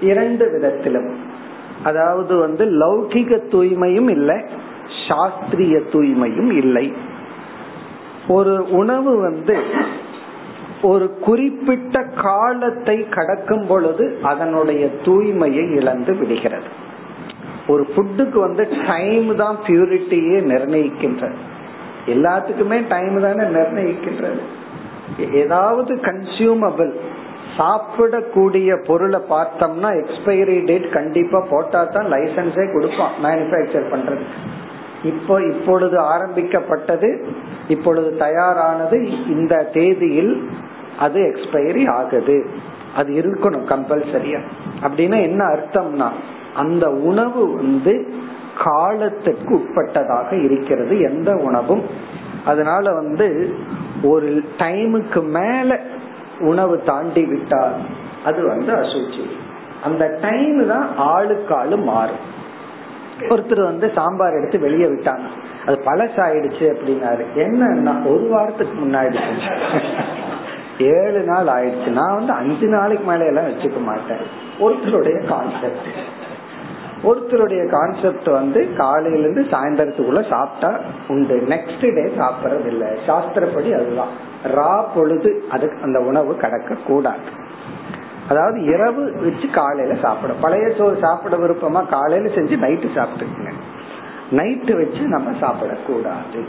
[0.00, 1.16] இரண்டு விதத்திலும்.
[1.82, 4.36] அதாவது வந்து லௌகிக தூய்மையும் இல்லை
[5.08, 6.92] சாஸ்திரிய தூய்மையும் இல்லை.
[8.28, 9.56] ஒரு உணவு வந்து
[10.82, 16.86] ஒரு குறிப்பிட்ட காலத்தை கடக்கும் பொழுது அதனுடைய தூய்மையை இழந்து விடுகிறது.
[17.72, 21.38] ஒரு ஃபுட்டுக்கு வந்து டைம் தான் பியூரிட்டியே நிர்ணயிக்கின்றது.
[22.14, 24.40] எல்லாத்துக்குமே டைம் தானே நிர்ணயிக்கின்றது.
[25.42, 26.92] ஏதாவது கன்சியூமபிள்
[27.58, 34.24] சாப்பிடக்கூடிய பொருளை பார்த்தோம்னா எக்ஸ்பைரி டேட் கண்டிப்பா போட்டா தான் லைசன்ஸே கொடுப்பான் மேனுபேக்சர் பண்றது
[35.10, 37.10] இப்போ இப்பொழுது ஆரம்பிக்கப்பட்டது
[37.68, 38.98] இப்பொழுது தயாரானது
[39.34, 40.32] இந்த தேதியில்
[40.98, 42.36] அது எக்ஸ்பைரி ஆகுது.
[42.96, 44.40] அது இருக்கணும் கம்பல்சரியா
[44.82, 46.08] அப்படின்னா என்ன அர்த்தம்னா
[46.58, 47.94] அந்த உணவு வந்து
[48.64, 51.84] காலத்துக்கு உட்பட்டதாக இருக்கிறது எந்த உணவும்.
[52.46, 53.26] அதனால வந்து
[54.02, 55.80] ஒரு டைமுக்கு மேல
[56.40, 57.76] உணவு தாண்டி விட்டால்
[58.24, 59.24] அது வந்து அசூச்சி.
[59.84, 62.22] அந்த டைம் தான் ஆளுக்கு ஆளு மாறும்.
[63.20, 65.26] ஒருத்தர் வந்து சாம்பார் எடுத்து வெளியே விட்டாங்க.
[65.66, 67.24] அது பழசாயிடுச்சு அப்படின்னாரு.
[67.34, 69.18] என்னன்னா ஒரு வாரத்துக்கு முன்னாடி.
[70.78, 71.88] ஏழு நாள் ஆயிடுச்சு.
[71.88, 74.24] நான் வந்து அஞ்சு நாளைக்கு மேல எல்லாம் வச்சுக்க மாட்டேன்.
[74.60, 75.88] ஒருத்தருடைய கான்செப்ட்
[77.04, 81.46] ஒருத்தருடைய கான்செப்ட் வந்து காலையில இருந்து சாயந்தரத்துக்குள்ள சாப்பிட்டா உண்டு.
[81.48, 84.14] நெக்ஸ்ட் டே சாப்பிடறது இல்ல சாஸ்திரப்படி அதுதான்.
[84.54, 87.46] ரா பொழுது அது அந்த உணவு கடக்க கூடாது
[88.28, 93.52] அதாவது இரவு வச்சு காலையில சாப்பிட பழைய சோறு சாப்பிட விருப்பமா காலையில செஞ்சு நைட்டு சாப்பிட்டுருங்க
[94.30, 96.40] நைட்டு வச்சு நம்ம சாப்பிடக்கூடாது.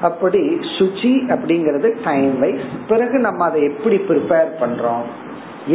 [0.00, 5.04] அப்படி சுச்சி அப்படிங்கறது டைம் வைஸ் பிறகு நம்ம அதை எப்படி ப்ரிப்பேர் பண்றோம்?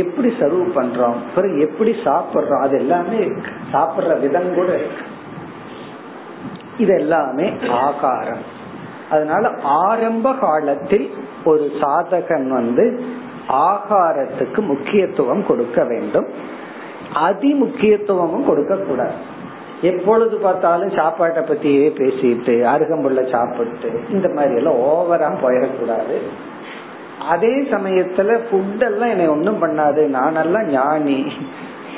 [0.03, 3.19] எப்படி சர்வ் பண்றோம் பிறகு எப்படி சாப்பிடுறோம் அது எல்லாமே
[3.73, 5.05] சாப்பிடுற விதம் கூட இருக்கு.
[6.77, 8.43] இது எல்லாமே ஆகாரம்.
[9.09, 11.07] அதனால ஆரம்ப காலத்தில்
[11.45, 12.85] ஒரு சாதகன் வந்து
[13.67, 16.27] ஆகாரத்துக்கு முக்கியத்துவம் கொடுக்க வேண்டும்.
[17.13, 19.17] அதி முக்கியத்துவமும் கொடுக்க கூடாது
[19.81, 26.17] எப்பொழுது பார்த்தாலும் சாப்பாட்டை பத்தியே பேசிட்டு அருகம்புள்ள சாப்பிட்டு இந்த மாதிரி எல்லாம் ஓவரா போயிடக்கூடாது.
[27.19, 30.15] அதே சமயத்துல ஃபுட் எல்லாம் என்னை ஒன்னும் பண்ணாது.
[30.15, 31.31] நானெல்லாம் ஞானி.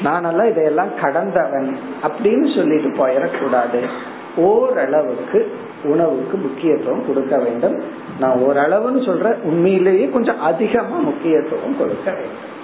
[0.03, 3.87] நானெல்லாம் இதையெல்லாம் கடந்தவன் அப்படின்னு சொல்லிட்டு போயிடக்கூடாது.
[4.35, 5.51] ஓரளவுக்கு
[5.83, 7.81] உணவுக்கு முக்கியத்துவம் கொடுக்க வேண்டும்.
[8.19, 12.55] நான் ஓரளவுன்னு சொல்ற உண்மையிலேயே கொஞ்சம் அதிகமா முக்கியத்துவம் கொடுக்க வேண்டும்.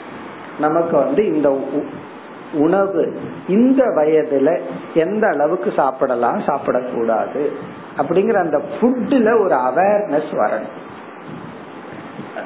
[0.59, 1.59] நமக்கு வந்து இந்த
[2.53, 4.59] உணவு இந்த வயதுல
[4.93, 7.51] எந்த அளவுக்கு சாப்பிடலாம் சாப்பிடக்கூடாது
[7.97, 10.91] அப்படிங்கிற அந்த ஃபுட்டுல ஒரு அவேர்னஸ் வரணும்.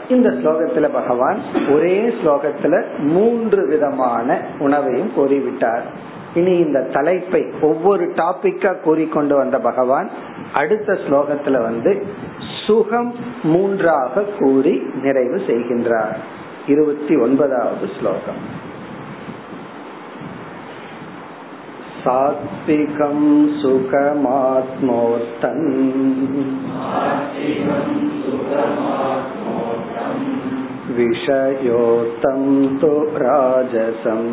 [0.10, 1.39] இந்த ஸ்லோகத்துல பகவான்
[1.73, 5.82] ஒரே ஸ்லோகத்துல மூன்று விதமான உணவையும் கூறிவிட்டார்.
[6.34, 10.10] இனி இந்த தலைப்பை ஒவ்வொரு டாபிக்கா கூறிக்கொண்டு வந்த பகவான்
[10.54, 12.06] அடுத்த ஸ்லோகத்துல வந்து
[12.65, 16.15] சுகம் மூன்றாக கூறி நிறைவு செய்கின்றார்.
[16.67, 18.65] இருபத்தி ஒன்பதாவது ஸ்லோகம்.
[22.06, 23.18] सात्विकं
[23.62, 25.66] सुखमात्मोत्तम्
[30.96, 32.42] विषयोत्तं
[32.80, 32.90] तु
[33.22, 34.32] राजसम्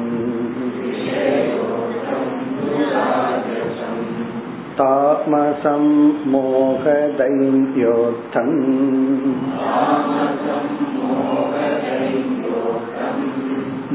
[4.79, 5.85] तामसं
[6.31, 8.57] मोहदैन्योत्थम्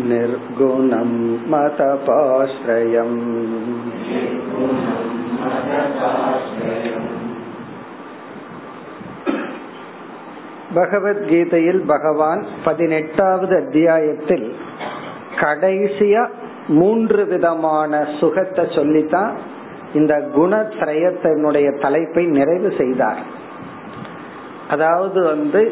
[0.04, 1.12] निर्गुणं
[1.50, 3.18] मतपाश्रयम्
[10.74, 14.46] பகவத்கீதையில் பகவான் பதினெட்டாவது அத்தியாயத்தில்
[15.36, 16.22] கடைசியா
[16.70, 19.34] மூன்று விதமான சுகத்தை சொல்லித்தான்
[19.94, 23.20] இந்த குணத்ரயத்தினுடைய தலைப்பை நிறைவு செய்தார்
[24.68, 25.62] அதாவது வந்து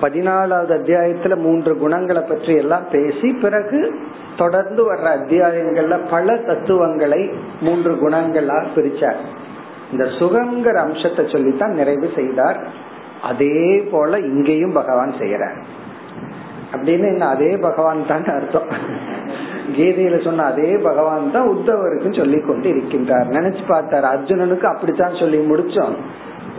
[0.00, 3.94] பதினாலாவது அத்தியாயத்துல மூன்று குணங்களை பற்றி எல்லாம் பேசி பிறகு
[4.36, 7.30] தொடர்ந்து வர்ற அத்தியாயங்கள்ல பல தத்துவங்களை
[7.60, 9.20] மூன்று குணங்களா பிரிச்சார்.
[9.92, 12.58] இந்த சுகங்கிற அம்சத்தை சொல்லித்தான் நிறைவு செய்தார்.
[13.22, 15.58] அதே போல இங்கேயும் பகவான் செய்யறார்.
[16.72, 18.68] அப்படின்னு என்ன அதே பகவான் தான் அர்த்தம்.
[19.76, 23.26] கீதையில சொன்ன அதே பகவான் தான் உத்தவருக்கும் சொல்லி கொண்டு இருக்கின்றார்.
[23.28, 25.96] நினைச்சு பார்த்தார் அர்ஜுனனுக்கு அப்படித்தான் சொல்லி முடிச்சோம்.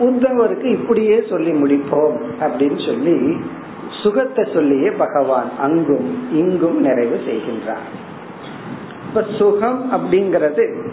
[0.00, 3.40] உத்தவருக்கு இப்படியே சொல்லி முடிப்போம் அப்படின்னு சொல்லி
[4.02, 7.88] சுகத்தை சொல்லியே பகவான் அங்கும் இங்கும் நிறைவு செய்கின்றார்.
[9.08, 10.90] இப்ப சுகம் அப்படிங்கிறது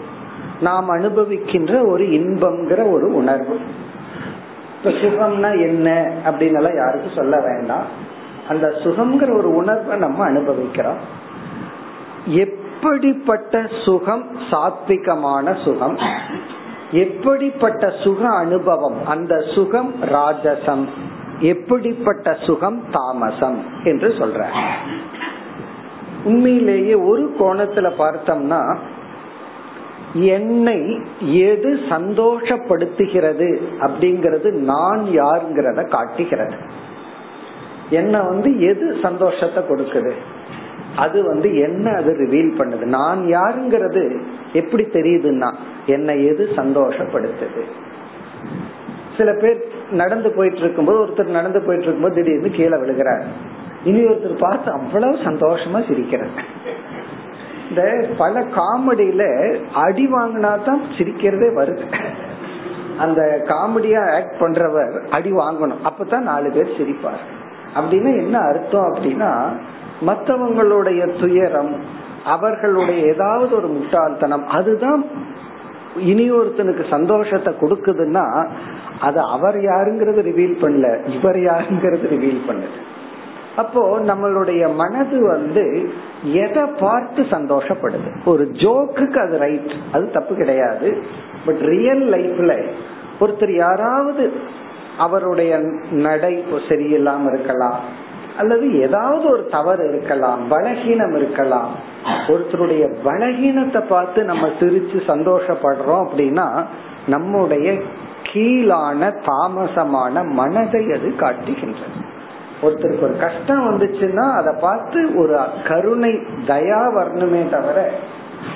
[0.60, 3.60] நாம் அனுபவிக்கின்ற ஒரு இன்பம்ங்கிற ஒரு உணர்வு.
[4.76, 7.84] இப்ப சுகம்னா என்ன அப்படின்னு யாருக்கும் சொல்ல வேண்டாம்.
[8.48, 10.98] அந்த சுகம்ங்கிற ஒரு உணர்வை நம்ம அனுபவிக்கிறோம்.
[12.26, 15.98] எப்படிப்பட்ட சுகம் சாத்விகமான சுகம்?
[16.90, 19.06] எப்படிப்பட்ட சுக அனுபவம்?
[19.06, 20.86] அந்த சுகம் ராஜசம்.
[21.38, 24.46] எப்படிப்பட்ட சுகம் தாமசம் என்று சொல்ற
[26.24, 28.76] உண்மையிலேயே ஒரு கோணத்துல பார்த்தோம்னா
[30.14, 36.54] என்னை எது சந்தோஷப்படுத்துகிறது அப்படிங்கறது நான் யாருங்கிறத காட்டுகிறது.
[37.90, 40.12] என்ன வந்து எது சந்தோஷத்தை கொடுக்குது?
[40.98, 42.86] அது வந்து என்ன அது ரிவீல் பண்ணுது?
[42.96, 44.02] நான் யாருங்கிறது
[44.52, 45.50] எப்படி தெரியுதுன்னா
[45.86, 47.62] என்னை எது சந்தோஷப்படுத்துது?
[49.16, 53.24] சில பேர் நடந்து போயிட்டு இருக்கும்போது ஒருத்தர் நடந்து போயிட்டு இருக்கும்போது திடீர்னு கீழே விழுகிறார்.
[53.84, 56.36] இனி ஒருத்தர் பார்த்து அவ்வளவு சந்தோஷமா சிரிக்கிறார்.
[57.68, 57.82] இந்த
[58.18, 59.24] பல காமெடியில
[59.84, 61.84] அடி வாங்கினா தான் சிரிக்கிறதே வருது.
[62.98, 65.82] அந்த காமெடியா ஆக்ட் பண்றவர் அடி வாங்கணும்.
[65.90, 67.22] அப்பதான் நாலு பேர் சிரிப்பார்.
[67.76, 69.30] அப்படின்னா என்ன அர்த்தம் அப்படின்னா
[70.00, 71.74] மற்றவங்களுடைய துயரம்
[72.24, 75.04] அவர்களுடைய ஏதாவது ஒரு முட்டாள்தனம் அதுதான்
[75.96, 78.48] இனி ஒருத்தனுக்கு சந்தோஷத்தை கொடுக்குதுன்னா
[79.00, 82.86] அது அவர் யாருங்கிறது ரிவீல் பண்ணல இவர் யாருங்கிறது ரிவீல் பண்ணுது
[83.56, 85.90] அப்போ நம்மளுடைய மனது வந்து
[86.22, 88.22] எதை பார்த்து சந்தோஷப்படுது?
[88.24, 91.02] ஒரு ஜோக்குக்கு அது ரைட் அது தப்பு கிடையாது.
[91.46, 92.68] பட் ரியல் லைஃப்ல
[93.20, 94.32] ஒருத்தர் யாராவது
[94.98, 95.58] அவருடைய
[95.90, 97.97] நடை சரியில்லாம இருக்கலாம்
[98.38, 101.70] அல்லது ஏதாவது ஒரு தவறு இருக்கலாம் பலகீனம் இருக்கலாம்.
[102.28, 106.46] ஒருத்தருடைய பலகீனத்தை பார்த்து நம்ம சிரிச்சு சந்தோஷப்படுறோம் அப்படின்னா
[107.06, 107.68] நம்முடைய
[108.22, 111.98] கீழான தாமசமான மனதை அது காட்டுகின்றது.
[112.62, 116.12] ஒருத்தருக்கு ஒரு கஷ்டம் வந்துச்சுன்னா அதை பார்த்து ஒரு கருணை
[116.46, 117.90] தயா வரணுமே தவிர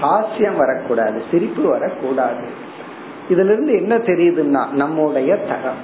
[0.02, 2.44] ஹாஸ்யம் வரக்கூடாது சிரிப்பு வரக்கூடாது.
[3.28, 5.80] இதுல இருந்து என்ன தெரியுதுன்னா நம்முடைய தரம்.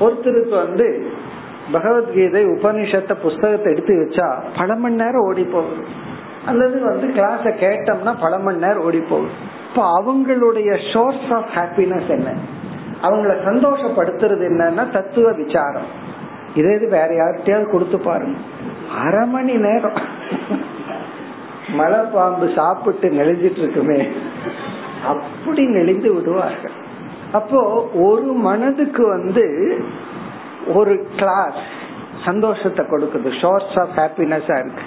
[0.00, 0.86] ஒருத்தருக்கு வந்து
[1.72, 5.84] பகவத்கீதை உபனிஷத்தை புஸ்தகத்தை எடுத்து வச்சா பல மணி நேரம் ஓடி போகுது.
[6.46, 9.30] அல்லது வந்து கிளாஸ கேட்டோம்னா பல மணி நேரம் ஓடி போகுது.
[9.68, 12.30] இப்போ அவங்களுடைய சோர்ஸ் ஆஃப் ஹாப்பினஸ் என்ன?
[13.02, 15.88] அவங்கள சந்தோஷப்படுத்துறது என்னன்னா தத்துவ விசாரம்.
[16.54, 18.38] இதே இது வேற யார்கிட்டயாவது கொடுத்து பாருங்க.
[19.04, 19.98] அரை மணி நேரம்.
[21.68, 24.08] மலை பாம்பு சாப்பிட்டு நெளிஞ்சிட்டு இருக்குமே.
[25.06, 26.70] அப்படி நெளிந்து விடுவார்கள்.
[27.32, 29.44] அப்போ ஒரு மனதுக்கு வந்து
[30.74, 31.62] ஒரு கிளாஸ்
[32.24, 33.30] சந்தோஷத்தை கொடுக்குது.
[33.40, 34.82] ஷோர்ஸ் ஆஃப் ஹாப்பினஸா இருக்கு.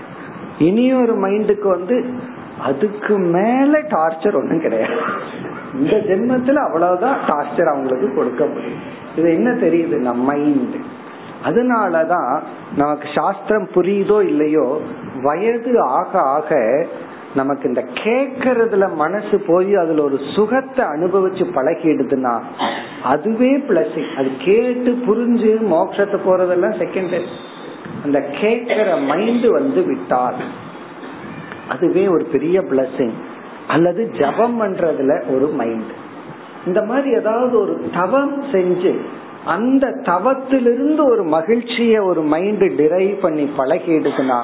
[0.57, 2.05] இனி ஒரு மைண்டுக்கு வந்து
[2.61, 4.97] அதுக்கு மேல டார்ச்சர் ஒண்ணும் கிடையாது.
[5.73, 8.97] இந்த ஜென்மத்துல அவ்வளவுதான் டார்ச்சர் அவங்களுக்கு கொடுக்க முடியும்.
[9.15, 10.75] இது என்ன தெரியுது நம்ம மைண்ட்
[11.45, 12.41] அதனாலதான்
[12.75, 14.81] நமக்கு சாஸ்திரம் புரியுதோ இல்லையோ
[15.21, 16.55] வயது ஆக ஆக
[17.35, 22.33] நமக்கு இந்த கேக்கிறதுல மனசு போய் அதுல ஒரு சுகத்தை அனுபவிச்சு பழகிடுதுன்னா
[23.03, 27.17] அதுவே பிளஸிங் அது கேட்டு புரிஞ்சு மோட்சத்தை போறதெல்லாம் செகண்ட்
[28.03, 30.41] அந்த கேட்கிற மைண்ட் வந்து விட்டால்
[31.67, 33.17] அதுவே ஒரு பெரிய பிளஸிங்
[33.67, 35.91] அல்லது ஜபம் பண்றதுல ஒரு மைண்ட்
[36.65, 38.93] இந்த மாதிரி ஏதாவது ஒரு தவம் செஞ்சு
[39.45, 44.39] அந்த தவத்திலிருந்து ஒரு மகிழ்ச்சிய ஒரு மைண்ட் டிரைவ் பண்ணி பழகிடுதுன்னா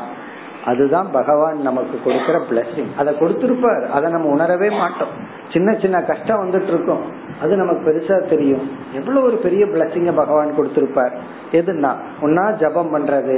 [0.66, 3.84] அதுதான் பகவான் நமக்கு கொடுக்கிற பிளஸிங் அதை கொடுத்துருப்பார்.
[3.90, 5.14] அதை நம்ம உணரவே மாட்டோம்.
[5.54, 7.04] சின்ன சின்ன கஷ்டம் வந்துட்டு இருக்கோம்
[7.42, 8.72] அது நமக்கு பெருசா தெரியும்.
[8.94, 11.14] எவ்வளவு ஒரு பெரிய பிளஸிங்க பகவான் கொடுத்திருப்பார்.
[11.52, 13.38] எதுன்னா ஒன்னா ஜபம் பண்றது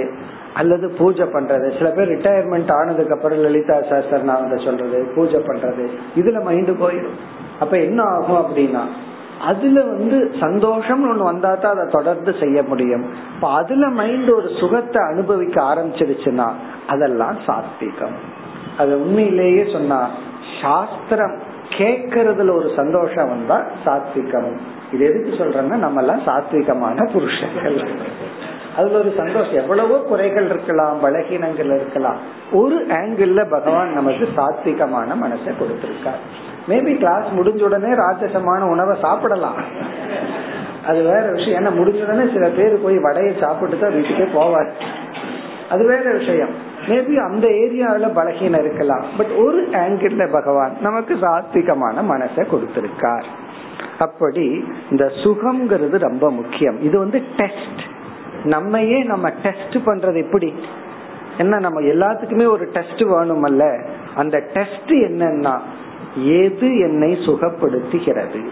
[0.53, 1.77] அல்லது பூஜை பண்றது.
[1.77, 5.85] சில பேர் ரிட்டையர்மெண்ட் ஆனதுக்கு அப்புறம் லலிதா சாஸ்திரநாத சொல்றது பூஜை பண்றது.
[6.15, 7.19] இதுல மைண்டு போயிடும்.
[7.59, 8.83] அப்ப என்ன ஆகும் அப்படின்னா
[9.41, 13.05] அதுல வந்து சந்தோஷம் ஒண்ணு வந்தா தான் அதை தொடர்ந்து செய்ய முடியும்.
[13.35, 16.51] இப்ப அதுல மைண்ட் ஒரு சுகத்தை அனுபவிக்க ஆரம்பிச்சிருச்சுன்னா
[16.87, 18.17] அதெல்லாம் சாத்விகம்.
[18.77, 20.09] அது உண்மையிலேயே சொன்னா
[20.61, 21.37] சாஸ்திரம்
[21.69, 24.57] கேட்கறதுல ஒரு சந்தோஷம் வந்தா சாத்விகம்.
[24.91, 27.81] இது எதுக்கு சொல்றேன்னா நம்ம எல்லாம் சாத்விகமான புருஷர்கள்.
[28.77, 29.53] அதுல ஒரு சந்தோஷம்.
[29.53, 32.17] எவ்வளவோ குறைகள் இருக்கலாம் பலகீனங்கள் இருக்கலாம்.
[32.51, 36.21] ஒரு ஆங்கிள் பகவான் நமக்கு சாத்விகமான மனசை கொடுத்திருக்கார்.
[36.67, 39.55] மேபி கிளாஸ் முடிஞ்ச உடனே ராட்சசமான உணவை சாப்பிடலாம்.
[40.87, 41.65] அது வேற விஷயம்.
[41.65, 44.69] ஏன்னா முடிஞ்ச உடனே சில பேர் போய் வடையை சாப்பிட்டு தான் வீட்டுக்கே போவார்.
[45.69, 46.49] அது வேற விஷயம்.
[46.87, 49.05] மேபி அந்த ஏரியாவில பலகீனம் இருக்கலாம்.
[49.17, 53.23] பட் ஒரு ஆங்கிள் பகவான் நமக்கு சாத்விகமான மனசை கொடுத்திருக்கார்.
[53.99, 56.81] அப்படி இந்த சுகம்ங்கிறது ரொம்ப முக்கியம்.
[56.81, 57.81] இது வந்து டெஸ்ட்
[58.43, 60.53] நம்மையே நம்ம டெஸ்ட் பண்றது எப்படி?
[61.37, 63.85] என்ன நம்ம எல்லாத்துக்குமே ஒரு டெஸ்ட் வேணுமல்ல?
[64.15, 65.59] அந்த டெஸ்ட் என்னன்னா
[66.25, 68.47] எது என்னை சுகப்படுத்துகிறது?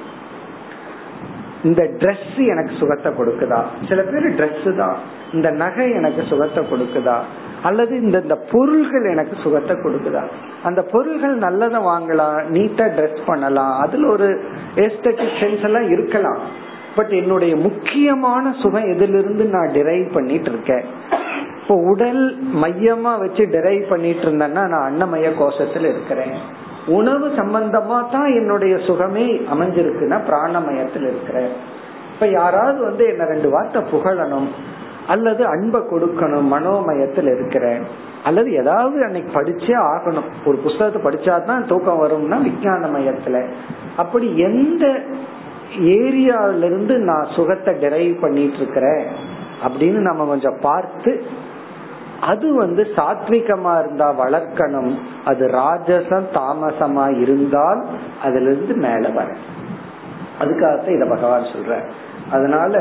[1.63, 3.63] இந்த ட்ரெஸ் எனக்கு சுகத்தை கொடுக்குதா?
[3.87, 4.95] சில பேர் ட்ரெஸ் தான்.
[5.33, 7.17] இந்த நகை எனக்கு சுகத்தை கொடுக்குதா?
[7.63, 10.23] அல்லது இந்த இந்த பொருள்கள் எனக்கு சுகத்தை கொடுக்குதா?
[10.63, 13.79] அந்த பொருள்கள் நல்லதை வாங்கலாம் நீட்டா ட்ரெஸ் பண்ணலாம்.
[13.79, 14.39] அதுல ஒரு
[14.75, 16.39] எஸ்தெட்டிக் சென்ஸ் எல்லாம் இருக்கலாம்.
[16.95, 20.83] பட் என்னுடைய முக்கியமான சுகம் எதிலிருந்து நான் டிரைவ் பண்ணிட்டு இருக்கேன்
[21.61, 26.63] இப்போ உடல் மையமா வச்சு டிரைவ் பண்ணிட்டு இருந்தேன்னா நான் அன்னமய கோஷத்துல இருக்கிறேன்.
[26.87, 31.49] உணவு சம்பந்தமா தான் என்னுடைய சுகமே அமைஞ்சிருக்குன்னா பிராணமயத்தில் இருக்கிறேன்.
[32.13, 34.47] இப்ப யாராவது வந்து என்ன ரெண்டு வார்த்தை புகழணும்
[35.07, 37.83] அல்லது அன்பை கொடுக்கணும் மனோமயத்தில் இருக்கிறேன்.
[38.23, 40.29] அல்லது ஏதாவது அன்னைக்கு படிச்சே ஆகணும்.
[40.45, 43.45] ஒரு புஸ்தகத்தை படிச்சாதான் தூக்கம் வரும்னா விஞ்ஞான மையத்துல
[43.97, 44.99] அப்படி எந்த
[45.79, 49.05] ஏரியாவிலிருந்து நான் சுகத்தை டிரைவ் பண்ணிட்டு இருக்கிறேன்
[49.67, 51.23] அப்படின்னு நம்ம கொஞ்சம் பார்த்து
[52.21, 54.97] அது வந்து சாத்விகமா இருந்தா வளர்க்கணும்.
[55.25, 57.85] அது ராஜசம் தாமசமா இருந்தால்
[58.23, 59.27] அதுல இருந்து மேல வர.
[60.39, 61.81] அதுக்காகத்தான் இத பகவான் சொல்ற
[62.31, 62.79] அதனால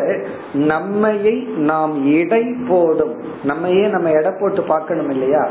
[0.55, 3.23] நம்மையை நாம் இடை போடும்.
[3.45, 5.47] நம்மையே நம்ம எடை போட்டு பார்க்கணும் இல்லையா?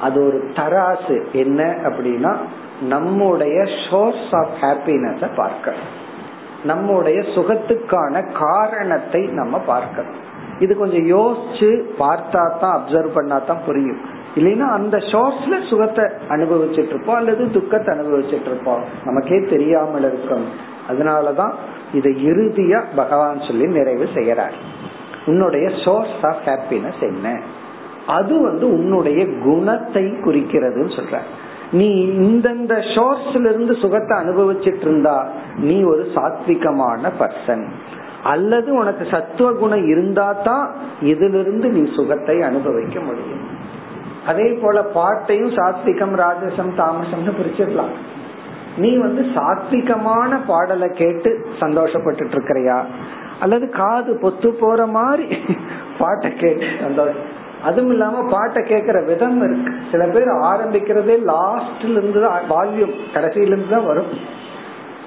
[0.00, 1.30] அது ஒரு தராசு.
[1.32, 2.36] என்ன அப்படின்னா
[2.82, 6.02] நம்முடைய சோர்ஸ் ஆஃப் ஹாப்பினஸ் பார்க்கணும்.
[6.64, 10.32] நம்முடைய சுகத்துக்கான காரணத்தை நம்ம பார்க்கணும்.
[10.60, 14.00] இது கொஞ்சம் யோசிச்சு பார்த்தா தான் அப்சர்வ் பண்ணா தான் புரியும்.
[14.36, 20.46] இல்லைன்னா அந்த ஷோர்ஸ்ல சுகத்தை அனுபவிச்சுட்டு இருப்போம் அல்லது துக்கத்தை அனுபவிச்சுட்டு இருப்போம் நமக்கே தெரியாமல் இருக்கும்
[20.88, 21.54] அதனாலதான்
[21.92, 24.58] இதை இறுதியா பகவான் சொல்லி நிறைவு செய்யறாரு.
[25.26, 27.40] உன்னுடைய சோர்ஸ் ஆஃப் ஹாப்பினஸ் என்ன?
[28.06, 31.20] அது வந்து உன்னுடைய குணத்தை குறிக்கிறதுன்னு சொல்ற
[31.72, 37.64] நீ இந்தந்த ஷோர்ஸ்ல இருந்து சுகத்தை அனுபவிச்சிட்டு இருந்தா நீ ஒரு சாத்விகமான பர்சன்
[38.32, 40.66] அல்லது உனக்கு சத்துவ குணம் இருந்தா தான்
[41.10, 43.42] இதிலிருந்து நீ சுகத்தை அனுபவிக்க முடியும்.
[44.30, 47.94] அதே போல பாட்டையும் சாத்விகம் ராஜசம் தாமசம்னு பிரிச்சிடலாம்.
[48.82, 51.30] நீ வந்து சாத்விகமான பாடலை கேட்டு
[51.62, 52.78] சந்தோஷப்பட்டு இருக்கிறியா
[53.44, 55.26] அல்லது காது பொத்து போற மாதிரி
[56.00, 57.30] பாட்டை கேட்டு சந்தோஷம்
[57.68, 59.70] அதுவும் இல்லாம பாட்டை கேட்கிற விதம் இருக்கு.
[59.90, 64.10] சில பேர் ஆரம்பிக்கிறதே லாஸ்ட்ல இருந்து தான் வால்யூம் கடைசியில இருந்து தான் வரும்.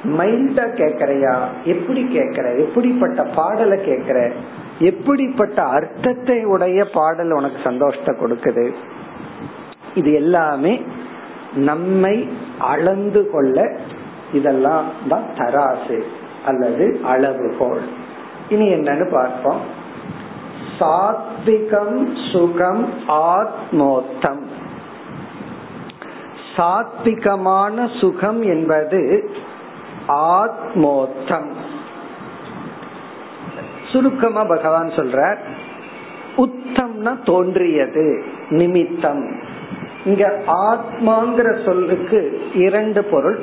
[0.04, 1.48] மைல்டா கேக்குறையா?
[1.64, 2.58] எப்படி கேக்குற?
[2.58, 4.32] எப்படிப்பட்ட பாடலை கேக்குற?
[4.80, 8.74] எப்படிப்பட்ட அர்த்தத்தை உடைய பாடல் உனக்கு சந்தோஷத்தை கொடுக்குது?
[9.96, 10.82] இது எல்லாமே
[11.56, 12.30] நம்மை
[12.60, 13.78] அளந்து கொள்ள
[14.34, 16.04] இதெல்லாம் தான் தராசு
[16.46, 17.82] அல்லது அளவுகோல்
[18.50, 19.60] இனி என்னன்னு பார்ப்போம்.
[20.80, 24.42] சாத்விகம் சுகம் ஆத்மோத்தம்.
[26.58, 29.30] சாத்விகமான சுகம் என்பது
[30.08, 31.50] ஆத்மோத்தம்.
[33.92, 35.38] சுருக்கமா பகவான் சொல்ற
[36.38, 39.40] உத்தம்னா தோன்றியது நிமித்தம்.
[40.06, 43.40] இங்க ஆத்மாங்கிற சொல்லுக்கு இரண்டு பொருள்.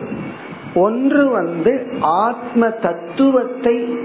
[0.74, 3.98] ஒன்று வந்து ஆத்ம தத்துவத்தை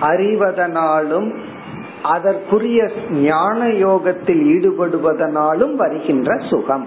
[0.00, 1.34] அறிவதனாலும்
[2.02, 6.86] அதற்குரிய ஞான யோகத்தில் ஈடுபடுவதனாலும் வருகின்ற சுகம்.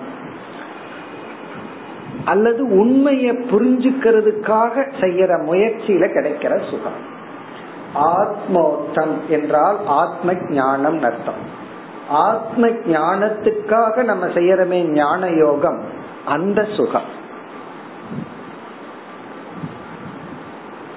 [2.27, 7.15] அல்லது உண்மையை புரிஞ்சுக்கிறதுக்காக செய்யற முயற்சியில கிடைக்கிற சுகம்.
[7.95, 11.41] ஆத்மோத்தம் என்றால் ஆத்ம ஞானம் அர்த்தம்.
[12.09, 15.81] ஆத்ம ஞானத்துக்காக நம்ம செய்யறமே ஞான யோகம்
[16.25, 17.15] அந்த சுகம்.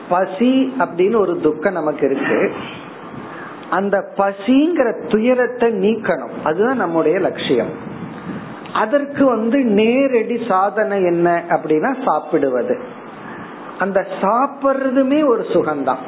[0.08, 2.52] பசி அப்படின்னு ஒரு துக்கம் நமக்கு இருக்கு.
[3.70, 6.32] அந்த பசிங்கிற துயரத்தை நீக்கணும்.
[6.44, 7.98] அதுதான் நம்முடைய லட்சியம்.
[8.74, 12.78] அதற்கு வந்து நேரடி சாதனை என்ன அப்படின்னா சாப்பிடுவது.
[13.78, 15.98] அந்த சாப்பிடுறதுமே ஒரு சுகம்தான்.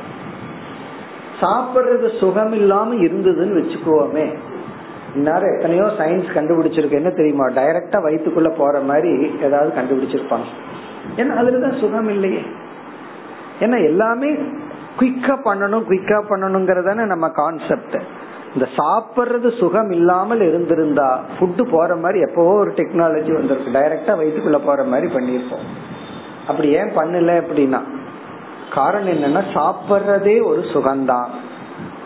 [1.40, 4.34] சாப்பிடுறது சுகம் இல்லாம இருந்ததுன்னு வச்சுக்கோமே.
[5.14, 6.90] இந்நேரம் எத்தனையோ சயின்ஸ் கண்டுபிடிச்சிருக்கு.
[6.90, 7.48] என்ன தெரியுமா?
[7.48, 10.44] டைரக்டா வயிற்றுக்குள்ள போற மாதிரி ஏதாவது கண்டுபிடிச்சிருப்பாங்க.
[11.16, 12.42] ஏன்னா அதுலதான் சுகம் இல்லையே.
[13.60, 14.32] ஏன்னா எல்லாமே
[15.00, 17.96] குயிக்கா பண்ணணும் குயிக்கா பண்ணணுங்கிறதான நம்ம கான்செப்ட்
[18.54, 23.78] இந்த சாப்பிடுறது சுகம் இல்லாமல் இருந்திருந்தா ஃபுட்டு போற மாதிரி எப்பவோ ஒரு டெக்னாலஜி வந்திருக்கு.
[23.78, 25.66] டைரக்டா வயிற்றுக்குள்ள போற மாதிரி பண்ணியிருப்போம்.
[26.46, 27.80] அப்படி ஏன் பண்ணல அப்படின்னா
[28.74, 31.26] காரணம் என்னன்னா சாப்பிட்றதே ஒரு சுகம்தான்.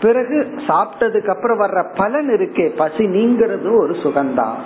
[0.01, 4.57] பிறகு சாப்பிட்டதுக்கு அப்புறம் வர்ற பலன் இருக்கே பசி நீங்கிறது ஒரு சுகம்தான்.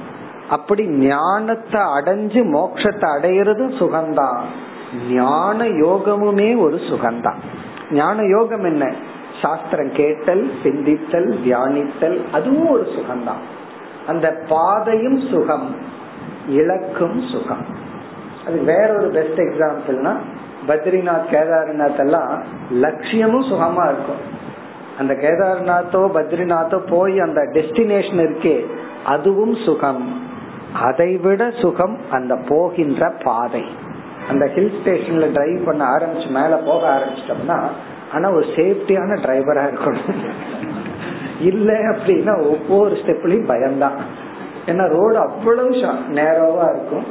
[0.50, 4.40] அப்படி ஞானத்தை அடைஞ்சு மோட்சத்தை அடையிறதும் சுகம்தான்.
[5.10, 7.40] ஞான யோகமுமே ஒரு சுகம்தான்.
[7.92, 8.94] ஞான யோகம் என்ன?
[9.42, 13.42] சாஸ்திரம் கேட்டல் சிந்தித்தல் தியானித்தல் அதுவும் ஒரு சுகம்தான்.
[14.08, 15.76] அந்த பாதையும் சுகம்
[16.48, 17.66] இலக்கும் சுகம்.
[18.48, 20.16] அது வேற ஒரு பெஸ்ட் எக்ஸாம்பிள்னா
[20.68, 24.40] பத்ரிநாத் கேதார்நாத் எல்லாம் லட்சியமும் சுகமா இருக்கும்.
[25.00, 28.66] அந்த கேதார்நாத்தோ பத்ரிநாத்தோ போய் அந்த டெஸ்டினேஷன் இருக்கே
[29.06, 30.30] அதுவும் சுகம்.
[30.74, 33.66] அதை விட சுகம் அந்த போகின்ற பாதை.
[34.30, 37.68] அந்த ஹில் ஸ்டேஷன்ல டிரைவ் பண்ண ஆரம்பிச்சு மேல போக ஆரம்பிச்சிட்டோம்னா
[38.14, 40.20] ஆனா ஒரு சேஃப்டியான டிரைவரா இருக்கணும்.
[41.40, 43.98] இல்ல அப்படின்னா ஒவ்வொரு ஸ்டெப்லயும் பயம்தான்.
[44.66, 45.70] ஏன்னா ரோடு அவ்வளவு
[46.20, 47.06] நேரோவா இருக்கும்.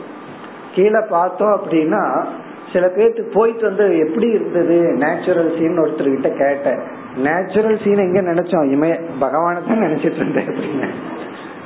[0.75, 2.25] கீழே பார்த்தோம் அப்படின்னா
[2.73, 4.77] சில பேர்த்துக்கு போயிட்டு வந்து எப்படி இருந்தது?
[4.97, 6.81] நேச்சுரல் சீன் ஒருத்தர் கிட்ட கேட்டேன்.
[7.17, 8.69] நேச்சுரல் சீன் எங்க நினைச்சோம்?
[8.75, 10.89] இமய பகவானை தான் நினைச்சிட்டு இருந்தேன் அப்படின்னு.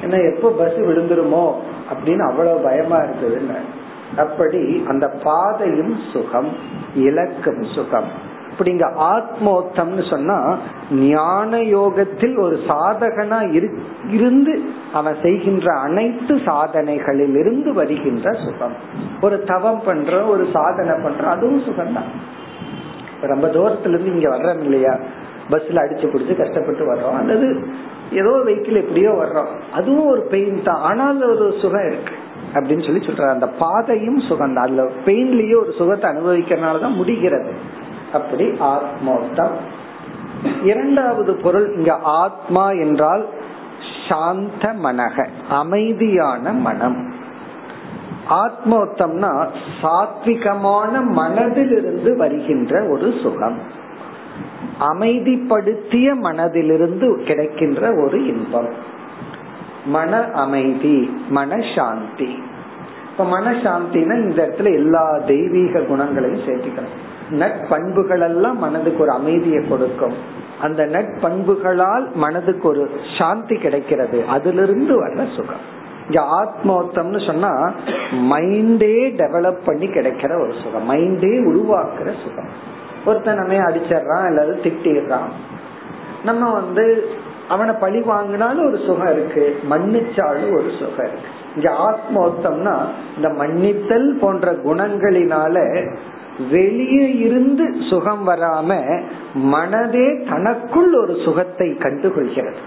[0.05, 1.55] ஏன்னா எப்போ பஸ் விழுந்துருமோ
[1.91, 3.59] அப்படின்னு அவ்வளவு பயமா இருந்ததுன்னு.
[4.17, 6.53] அப்படி அந்த பாதையும் சுகம்
[6.95, 8.33] இலக்கும் சுகம்.
[8.59, 10.57] அப்படிங்க ஆத்மோத்தம்னு சொன்னா
[10.93, 13.67] ஞான யோகத்தில் ஒரு சாதகனா
[14.11, 18.75] இருந்து அவன் செய்கின்ற அனைத்து சாதனைகளில் இருந்து வருகின்ற சுகம்.
[19.21, 22.11] ஒரு தவம் பண்ற ஒரு சாதனை பண்ற அதுவும் சுகம்தான்.
[23.21, 24.93] ரொம்ப தூரத்துல இருந்து இங்க வர்றோம் இல்லையா?
[25.51, 27.19] பஸ்ல அடிச்சு பிடிச்சு கஷ்டப்பட்டு வர்றோம்.
[27.19, 27.67] அல்லது
[28.13, 29.73] ஏதோ வெஹிக்கிள் எப்படியோ வர்றோம்.
[29.73, 30.81] அதுவும் ஒரு பெயின் தான்.
[30.81, 32.15] ஆனால் ஒரு சுகம் இருக்கு.
[32.55, 33.31] அப்படின்னு சொல்லி சொல்றாரு.
[33.31, 37.53] அந்த பாதையும் சுகம் தான் அதுல பெயின்லயே ஒரு சுகத்தை அனுபவிக்கிறதுனாலதான் முடிகிறது.
[38.15, 39.55] அப்படி ஆத்மோத்தம்
[40.63, 43.27] இரண்டாவது பொருள் இங்க ஆத்மா என்றால்
[44.09, 47.13] சாந்த மனக அமைதியான மனம்.
[48.31, 49.49] ஆத்மோத்தம்னா
[49.83, 53.59] சாத்விகமான மனதிலிருந்து வருகின்ற ஒரு சுகம்.
[54.81, 58.93] அமைதிப்படுத்திய மனதிலிருந்து கிடைக்கின்ற ஒரு இன்பம்.
[59.87, 62.31] மன அமைதி மனசாந்தி
[63.11, 66.97] இப்ப மனசாந்தினா இந்த இடத்துல எல்லா தெய்வீக குணங்களையும் சேர்த்துக்கணும்
[67.31, 70.15] நட்பண்புகள் எல்லாம் மனதுக்கு ஒரு அமைதியை கொடுக்கும்.
[70.61, 74.25] அந்த நட்பண்புகளால் மனதுக்கு ஒரு சாந்தி கிடைக்கிறது.
[74.25, 75.83] அதிலிருந்து வர்ற சுகம்.
[76.07, 77.73] இங்க ஆத்மோத்தம்னு சொன்னா
[78.11, 80.91] மைண்டே டெவலப் பண்ணி கிடைக்கிற ஒரு சுகம்.
[80.91, 82.73] மைண்டே உருவாக்குற சுகம்.
[83.05, 85.33] ஒருத்தன் நம்ம அடிச்சிடறான் அல்லது திட்டிடுறான்.
[86.25, 87.09] நம்ம வந்து
[87.49, 89.61] அவனை பழி வாங்கினாலும் ஒரு சுகம் இருக்கு.
[89.71, 91.33] மன்னிச்சாலும் ஒரு சுகம் இருக்கு.
[91.57, 92.77] இங்க ஆத்மோத்தம்னா
[93.17, 95.87] இந்த மன்னித்தல் போன்ற குணங்களினால
[96.51, 99.01] வெளியே இருந்து சுகம் வராம
[99.35, 102.63] மனதே தனக்குள் ஒரு சுகத்தை கண்டுகொள்கிறது.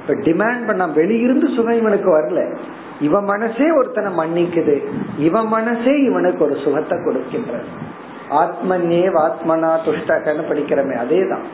[0.00, 2.56] இப்ப டிமாண்ட் பண்ண வெளியிருந்து சுகம் இவனுக்கு வரல.
[3.00, 4.84] இவன் மனசே ஒருத்தனை மன்னிக்குது.
[5.18, 7.68] இவன் மனசே இவனுக்கு ஒரு சுகத்தை கொடுக்கின்றது.
[8.30, 11.44] ஆத்மன்யே ஆத்மனா துஷ்டகன்னு படிக்கிறமே அதேதான்.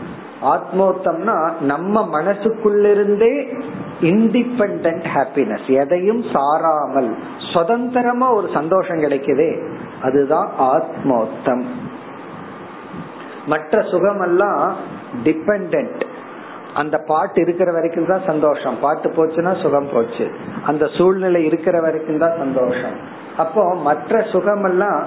[0.42, 3.58] ஆத்மோத்தம்னா நம்ம மனசுக்குள்ளிருந்தே
[4.00, 7.14] இண்டிபெண்ட் ஹாப்பினஸ் எதையும் சாராமல்
[7.52, 9.68] சுதந்திரமா ஒரு சந்தோஷம் கிடைக்குதே
[10.02, 11.64] அதுதான் ஆத்மோத்தம்.
[13.46, 14.72] மற்ற சுகமெல்லாம்
[15.24, 16.02] டிபெண்ட்
[16.74, 18.76] அந்த பாட்டு இருக்கிற வரைக்கும் தான் சந்தோஷம்.
[18.80, 20.30] பாட்டு போச்சுன்னா சுகம் போச்சு.
[20.66, 22.96] அந்த சூழ்நிலை இருக்கிற வரைக்கும் தான் சந்தோஷம்.
[23.36, 25.02] அப்போ மற்ற சுகமெல்லாம்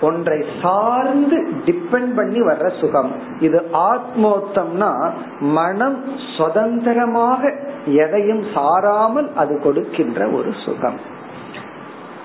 [0.00, 3.12] ஒன்றை சார்ந்து டிபெண்ட் பண்ணி வர்ற சுகம்.
[3.40, 5.10] இது ஆத்மோத்தம்னா
[5.40, 6.04] மனம்
[6.38, 7.54] சுதந்திரமாக
[7.84, 10.98] எதையும் சாராமல் அது கொடுக்கின்ற ஒரு சுகம்.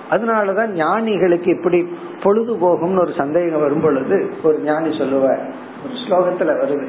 [0.10, 5.44] அதனாலதான் ஞானிகளுக்கு இப்படி பொழுது போகும்னு ஒரு சந்தேகம் வரும் பொழுது ஒரு ஞானி சொல்லுவார்.
[5.84, 6.88] ஒரு ஸ்லோகத்துல வருது.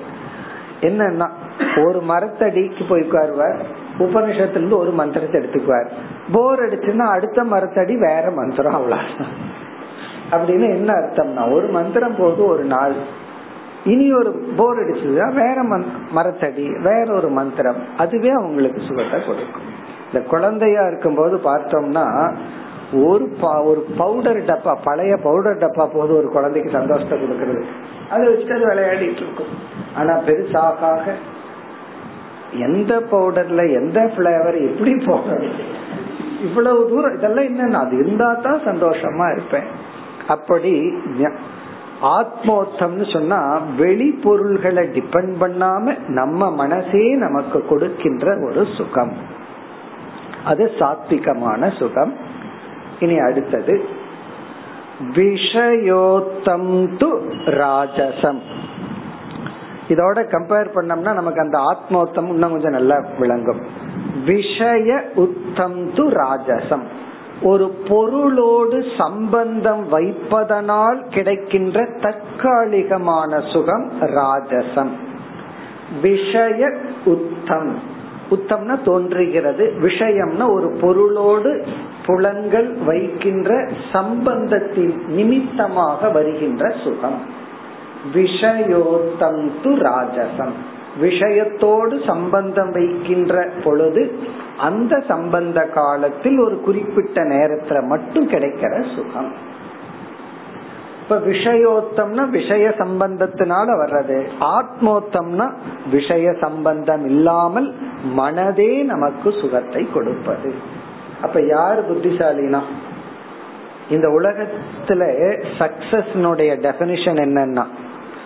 [0.80, 1.28] என்னன்னா
[1.86, 3.58] ஒரு மரத்தடிக்கு போய் உட்காருவார்.
[3.98, 5.88] உபனிஷத்துல ஒரு மந்திரத்தை எடுத்துக்குவார்.
[6.32, 9.52] போர் அடிச்சுன்னா அடுத்த மரத்தடி வேற மந்திரம் அவ்வளவுதான்.
[10.32, 12.96] அப்படின்னு என்ன அர்த்தம்னா ஒரு மந்திரம் போது ஒரு நாள்.
[13.92, 15.62] இனி ஒரு போர் அடிச்சதுன்னா வேற
[16.18, 17.80] மரத்தடி வேற ஒரு மந்திரம்.
[17.96, 19.66] அதுவே அவங்களுக்கு சுகத்தை கொடுக்கும்.
[20.06, 22.06] இந்த குழந்தையா இருக்கும் போது பார்த்தோம்னா
[23.04, 23.24] ஒரு
[23.68, 27.62] ஒரு பவுடர் டப்பா பழைய பவுடர் டப்பா போது ஒரு குழந்தைக்கு சந்தோஷத்தை கொடுக்கறது.
[28.10, 29.52] அதை வச்சுட்டு அது விளையாடிட்டு இருக்கும்.
[29.96, 31.14] ஆனா பெருசாக
[32.66, 35.56] எந்த பவுடர்ல எந்த பிளேவர் எப்படி போடணும்
[36.46, 39.68] இவ்வளவு தூரம் இதெல்லாம் என்னன்னா அது இருந்தா தான் சந்தோஷமா இருப்பேன்.
[40.28, 40.92] அப்படி
[42.02, 49.12] ஆத்மோத்தம்னு சொன்னா வெளி பொருள்களை டிபெண்ட் பண்ணாம நம்ம மனசே நமக்கு கொடுக்கின்ற ஒரு சுகம்.
[50.44, 52.14] அது சாத்விகமான சுகம்.
[53.00, 53.88] இனி அடுத்தது
[55.12, 58.40] விஷயோத்தம் து ராஜசம்.
[59.88, 63.60] இதோட கம்பேர் பண்ணோம்னா நமக்கு அந்த ஆத்மோத்தம் இன்னும் கொஞ்சம் நல்லா விளங்கும்.
[64.24, 66.82] விஷய உத்தம் து ராஜசம்.
[67.44, 74.88] ஒரு பொருளோடு சம்பந்தம் வைப்பதனால் கிடைக்கின்ற தற்காலிகமான சுகம் ராஜசம்.
[76.02, 76.72] விஷய
[77.04, 77.78] உத்தம்.
[78.30, 79.72] உத்தம்னா தோன்றுகிறது.
[79.80, 81.66] விஷயம்னா ஒரு பொருளோடு
[82.06, 87.22] புலன்கள் வைக்கின்ற சம்பந்தத்தின் நிமித்தமாக வருகின்ற சுகம்.
[88.14, 90.52] விஷயோத்தம் து ராஜசம்.
[91.00, 94.18] விஷயத்தோடு சம்பந்தம் வைக்கின்ற பொழுது
[94.58, 99.32] அந்த சம்பந்த காலத்தில் ஒரு குறிப்பிட்ட நேரத்துல மட்டும் கிடைக்கிற சுகம்.
[101.02, 104.26] இப்ப விஷயோத்தம்னா விஷய சம்பந்தத்தினால வர்றது.
[104.40, 105.52] ஆத்மோத்தம்னா
[105.90, 107.74] விஷய சம்பந்தம் இல்லாமல்
[108.16, 110.54] மனதே நமக்கு சுகத்தை கொடுப்பது.
[111.22, 112.60] அப்ப யார் புத்திசாலினா?
[113.90, 115.02] இந்த உலகத்துல
[115.58, 117.64] சக்சஸ் டெபினிஷன் என்னன்னா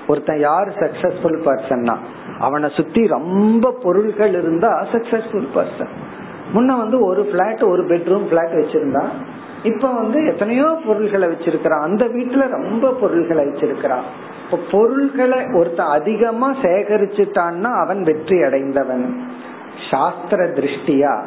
[0.06, 1.96] ஒருத்தன் யார் சக்சஸ்ஃபுல் பர்சன்னா
[2.40, 5.94] அவனை சுத்தி ரொம்ப பொருள்கள் இருந்தா சக்சஸ்ஃபுல் பர்சன்
[6.54, 9.10] முன்ன வந்து ஒரு பிளாட் ஒரு பெட்ரூம் பிளாட் வச்சிருந்தான்
[9.62, 14.06] இப்ப வந்து எத்தனையோ பொருள்களை வச்சிருக்கிறான் அந்த வீட்டுல ரொம்ப பொருள்களை வச்சிருக்கிறான்
[14.44, 19.26] இப்ப பொருள்களை ஒருத்தன் அதிகமா சேகரிச்சுட்டான்னா அவன் வெற்றி அடைந்தவன்.
[19.90, 21.22] சாஸ்திர திருஷ்டியா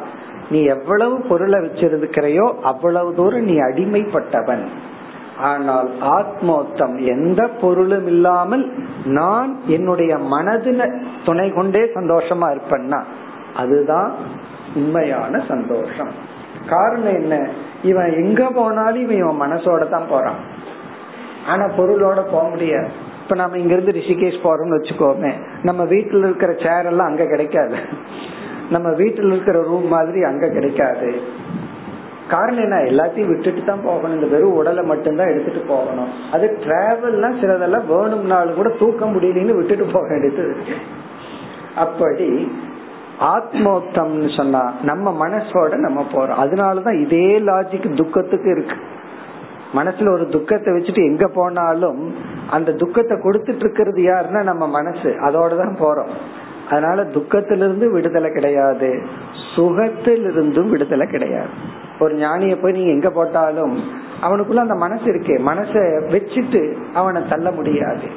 [0.50, 4.64] நீ எவ்வளவு பொருளை வச்சிருக்கிறையோ அவ்வளவு தூரம் நீ அடிமைப்பட்டவன்.
[5.38, 8.72] ஆனால் ஆத்மோத்தம் எந்த பொருளும் இல்லாமல்
[9.04, 13.02] நான் என்னுடைய மனதின துணை கொண்டே சந்தோஷமா இருப்பேன்னா
[13.54, 14.12] அதுதான்
[14.74, 16.30] உண்மையான சந்தோஷம்.
[16.68, 17.48] காரணம் என்ன?
[17.82, 20.34] இவன் எங்க போனாலும் இவன் இவன் மனசோட தான் போறான்.
[21.46, 22.88] ஆனா பொருளோட போக முடியாது.
[23.22, 27.76] இப்ப நம்ம இங்க இருந்து ரிஷிகேஷ் போறோம்னு வச்சுக்கோமே நம்ம வீட்டுல இருக்கிற சேர் எல்லாம் அங்க கிடைக்காது.
[28.70, 31.20] நம்ம வீட்டுல இருக்கிற ரூம் மாதிரி அங்க கிடைக்காது.
[32.28, 32.76] காரணம் என்ன?
[32.76, 34.14] எல்லாத்தையும் விட்டுட்டு தான் போகணும்.
[34.14, 36.08] இந்த வெறும் உடலை மட்டும்தான் எடுத்துட்டு போகணும்.
[36.32, 40.56] அது டிராவல்னா சிலதெல்லாம் வேணும்னாலும் கூட தூக்க முடியலன்னு விட்டுட்டு போக வேண்டியது.
[41.76, 42.52] அப்படி
[43.20, 46.44] ஆத்மோத்தம்னு சொன்னா நம்ம மனசோட நம்ம போறோம்.
[46.44, 48.76] அதனாலதான் இதே லாஜிக் துக்கத்துக்கு இருக்கு.
[49.74, 52.14] மனசுல ஒரு துக்கத்தை வச்சுட்டு எங்க போனாலும்
[52.50, 55.08] அந்த துக்கத்தை கொடுத்துட்டு இருக்கிறது யாருன்னா நம்ம மனசு.
[55.08, 56.10] அதோட தான் போறோம்.
[56.70, 59.02] அதனால துக்கத்திலிருந்து விடுதலை கிடையாது.
[59.56, 61.48] சுகத்திலிருந்தும் விடுதலை கிடையாது.
[62.02, 63.82] ஒரு ஞானிய போய் நீங்க எங்க போட்டாலும்
[64.22, 65.40] அவனுக்குள்ள அந்த மனசு இருக்கே.
[65.46, 65.72] மனச
[66.12, 68.08] வச்சுட்டு அவனை தள்ள முடியாது.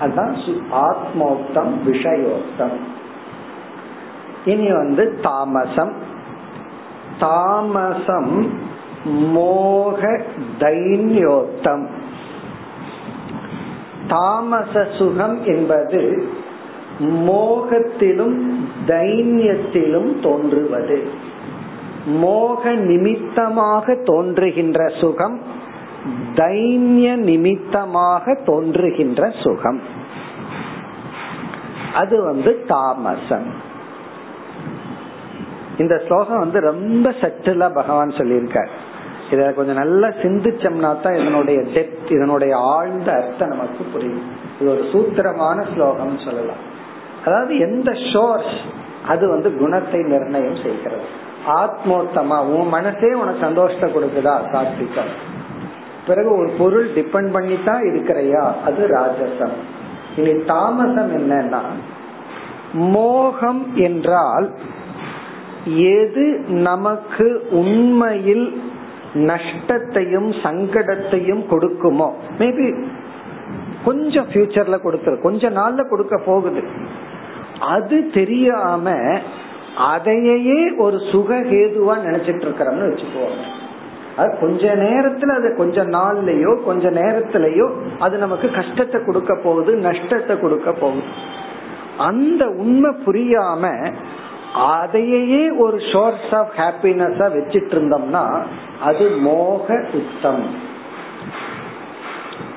[0.00, 0.36] அதுதான்
[0.72, 2.76] ஆத்மோக்தம் விஷயோக்தம்.
[4.44, 5.92] இனி வந்து தாமசம்.
[7.18, 8.58] தாமசம்
[9.04, 10.20] மோக
[10.58, 11.86] தைன்யோத்தம்
[14.08, 16.28] தாமச சுகம் என்பது
[16.98, 18.54] மோகத்திலும்
[18.86, 21.08] தைன்யத்திலும் தோன்றுவது.
[22.06, 25.40] மோக நிமித்தமாக தோன்றுகின்ற சுகம்
[26.34, 29.80] தைன்ய நிமித்தமாக தோன்றுகின்ற சுகம்.
[31.94, 33.64] அது வந்து தாமசம்.
[35.78, 38.68] இந்த ஸ்லோகம் வந்து ரொம்ப சட்டிலா பகவான் சொல்லியிருக்கார்.
[39.30, 44.22] இத கொஞ்சம் நல்லா சிந்திச்சோம்னா தான் இதனுடைய டெப்த் இதனுடைய ஆழ்ந்த அர்த்தம் நமக்கு புரியும்.
[44.60, 46.62] இது ஒரு சூத்திரமான ஸ்லோகம் சொல்லலாம்.
[47.24, 48.56] அதாவது எந்த ஷோர்ஸ்
[49.08, 51.24] அது வந்து குணத்தை நிர்ணயம் செய்கிறது.
[51.46, 54.34] ஆத்மோத்தமா உன் மனசே உனக்கு சந்தோஷத்தை கொடுக்குதா?
[54.52, 55.12] சாத்விகம்
[56.06, 58.52] பிறகு ஒரு பொருள் டிபெண்ட் பண்ணி தான் இருக்கிறையா?
[58.64, 59.54] அது ராஜசம்.
[60.16, 61.60] இனி தாமசம் என்னன்னா
[62.72, 64.54] மோகம் என்றால்
[65.66, 68.62] எது நமக்கு உண்மையில்
[69.14, 72.08] நஷ்டத்தையும் சங்கடத்தையும் கொடுக்குமோ?
[72.38, 72.84] மேபி
[73.84, 76.62] கொஞ்சம் ஃபியூச்சர்ல கொடுத்துரு கொஞ்ச நாள்ல கொடுக்க போகுது.
[77.60, 78.90] அது தெரியாம
[79.76, 83.64] அதையே ஒரு சுகஹேதுவா நினைச்சிட்டு இருக்கிறோம்னு வச்சுக்குவோம்
[84.16, 90.72] அது கொஞ்ச நேரத்துல அது கொஞ்ச நாள்லயோ கொஞ்ச நேரத்திலயோ அது நமக்கு கஷ்டத்தை கொடுக்க போகுது நஷ்டத்தை கொடுக்க
[90.72, 91.02] போகுது.
[91.98, 93.92] அந்த உண்மை புரியாம
[94.54, 98.42] அதையே ஒரு சோர்ஸ் ஆஃப் ஹாப்பினஸா வச்சிட்டு இருந்தோம்னா
[98.82, 100.44] அது மோக உத்தம்.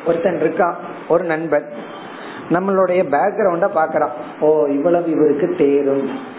[0.05, 0.73] ஒருத்தன் இருக்கான்
[1.07, 1.65] ஒரு நண்பன்.
[2.49, 6.37] நம்மளுடைய பேக்ரவுண்ட பாக்கிறான் ஓ இவ்வளவு இவருக்கு தேரும்.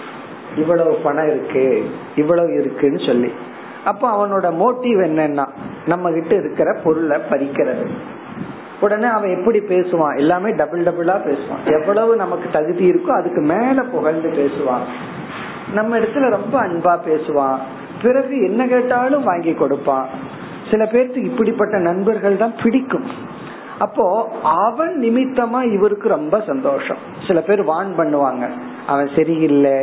[0.56, 3.32] இவ்வளவு பணம் இருக்கு இவ்வளவு இருக்குன்னு சொல்லி.
[3.84, 5.46] அப்ப அவனோட மோட்டிவ் என்னன்னா
[5.86, 7.86] நம்ம கிட்ட இருக்கிற பொருளை பறிக்கிறது.
[8.80, 10.16] உடனே அவன் எப்படி பேசுவான்?
[10.16, 11.80] எல்லாமே டபுள் டபுளா பேசுவான்.
[11.80, 14.86] எவ்வளவு நமக்கு தகுதி இருக்கோ அதுக்கு மேல புகழ்ந்து பேசுவான்.
[15.72, 17.58] நம்ம இடத்துல ரொம்ப அன்பா பேசுவான்.
[18.02, 20.06] பிறகு என்ன கேட்டாலும் வாங்கி கொடுப்பான்.
[20.70, 23.04] சில பேர்த்துக்கு இப்படிப்பட்ட நண்பர்கள் தான் பிடிக்கும்.
[23.80, 24.06] அப்போ
[24.62, 27.00] அவன் நிமித்தமா இவருக்கு ரொம்ப சந்தோஷம்.
[27.26, 28.44] சில பேர் வான் பண்ணுவாங்க.
[28.86, 29.78] அவன் சரியில்லை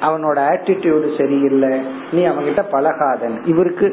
[0.00, 1.74] அவனோட ஆட்டிடியூடு சரியில்லை
[2.12, 3.88] நீ அவன்கிட்ட பழகாதன் இவருக்கு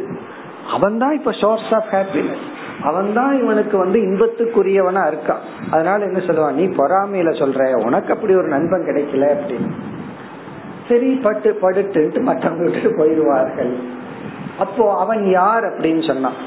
[0.73, 2.45] அவன் தான் இப்ப சோர்ஸ் ஆஃப் ஹாப்பினஸ்
[2.83, 5.41] அவன் தான் இவனுக்கு வந்து இன்பத்துக்குரியவனா இருக்கான்.
[5.71, 6.57] அதனால என்ன சொல்லுவான்?
[6.59, 9.71] நீ பொறாமையில சொல்ற உனக்கு அப்படி ஒரு நண்பன் கிடைக்கல அப்படின்னு.
[10.89, 13.73] சரி பட்டு படுத்துட்டு மற்றவங்க விட்டு போயிடுவார்கள்.
[14.59, 16.37] அப்போ அவன் யார் அப்படின்னு சொன்னான்.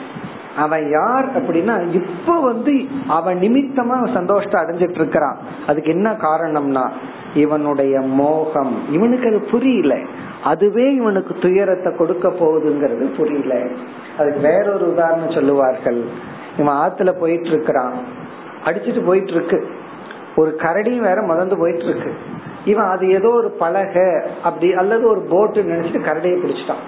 [0.56, 5.36] அவன் யார் அப்படின்னா இப்ப வந்து அவன் நிமித்தமா சந்தோஷத்தை அடைஞ்சிட்டு இருக்கிறான்.
[5.66, 6.90] அதுக்கு என்ன காரணம்னா
[7.34, 8.82] இவனுடைய மோகம்.
[8.90, 9.98] இவனுக்கு அது புரியல.
[10.44, 13.66] அதுவே இவனுக்கு துயரத்தை கொடுக்க போகுதுங்கிறது புரியல.
[14.18, 16.04] அதுக்கு வேறொரு உதாரணம் சொல்லுவார்கள்.
[16.58, 17.92] இவன் ஆத்துல போயிட்டு இருக்கிறான்
[18.64, 19.66] அடிச்சுட்டு போயிட்டு இருக்கு
[20.36, 22.12] ஒரு கரடியும் வேற மதந்து போயிட்டு இருக்கு
[22.64, 26.82] இவன் அது ஏதோ ஒரு பலகை அப்படி அல்லது ஒரு போட்டு நினைச்சிட்டு கரடியை பிடிச்சிட்டான்.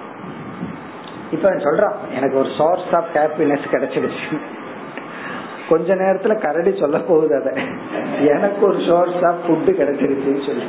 [1.31, 1.93] இப்ப சொல்றான்.
[2.15, 4.37] எனக்கு ஒரு சோர்ஸ் ஆஃப் ஹாப்பினஸ் கிடைச்சிடுச்சு.
[5.69, 7.53] கொஞ்ச நேரத்துல கரடி சொல்ல போகுது அத.
[8.19, 10.63] எனக்கு ஒரு சோர்ஸ் ஆஃப் ஃபுட்டு கிடைச்சிருச்சுன்னு சொல்லி.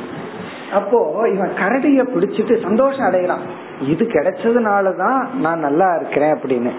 [0.73, 3.41] அப்போ இவன் கரடிய பிடிச்சிட்டு சந்தோஷம் அடையலாம்
[3.81, 6.71] இது கிடைச்சதுனாலதான் நான் நல்லா இருக்கிறேன் அப்படின்னு.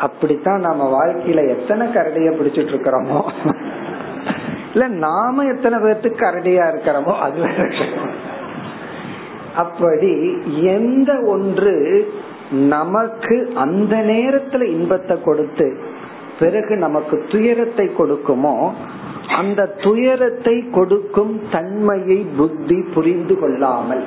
[0.00, 3.32] அப்படித்தான் நம்ம வாழ்க்கையில எத்தனை கரடிய பிடிச்சிட்டு இருக்கிறோமோ?
[4.72, 7.68] இல்ல நாம எத்தனை பேர்த்துக்கு கரடியா இருக்கிறோமோ அது வேற
[9.56, 12.12] அப்படி எந்த ஒன்று
[12.50, 15.78] நமக்கு அந்த நேரத்துல இன்பத்தை கொடுத்து
[16.38, 18.70] பிறகு நமக்கு துயரத்தை கொடுக்குமோ
[19.36, 24.04] அந்த துயரத்தை கொடுக்கும் தன்மையை புத்தி புரிந்து கொள்ளாமல்.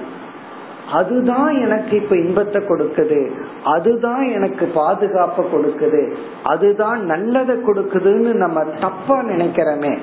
[0.92, 3.32] அதுதான் எனக்கு இப்ப இன்பத்தை கொடுக்குது.
[3.64, 6.14] அதுதான் எனக்கு பாதுகாப்ப கொடுக்குது.
[6.44, 9.98] அதுதான் நல்லதை கொடுக்குதுன்னு நம்ம தப்பா நினைக்கிறோமே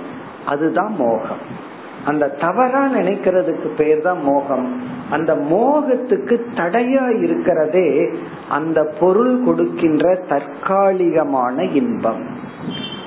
[0.47, 1.73] அதுதான் மோகம்.
[2.07, 4.83] அந்த தவறா நினைக்கிறதுக்கு பேர் தான் மோகம்.
[5.11, 8.11] அந்த மோகத்துக்கு தடையா இருக்கிறதே
[8.49, 12.27] அந்த பொருள் கொடுக்கின்ற தற்காலிகமான இன்பம்.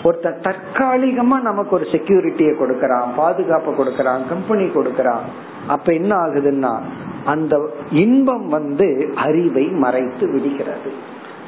[0.03, 5.25] ஒருத்தர் தற்காலிகமா நமக்கு ஒரு செக்யூரிட்டியை கொடுக்கறான் பாதுகாப்பு கொடுக்கறான் கம்பெனி கொடுக்கறான்.
[5.67, 6.79] அப்ப என்ன ஆகுதுன்னா
[7.25, 10.91] அந்த இன்பம் வந்து அறிவை மறைத்து விடுகிறது.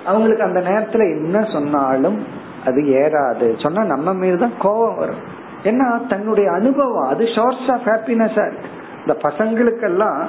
[0.06, 2.24] அவங்களுக்கு அந்த நேரத்துல என்ன சொன்னாலும்
[2.66, 3.60] அது ஏறாது.
[3.62, 5.38] சொன்னா நம்ம மீதுதான் கோபம் வரும்.
[5.64, 8.51] ஏன்னா தன்னுடைய அனுபவம் அது ஷோர்ஸ் ஆஃப் ஹாப்பினஸ்
[8.99, 10.24] இந்த பசங்களுக்கெல்லாம்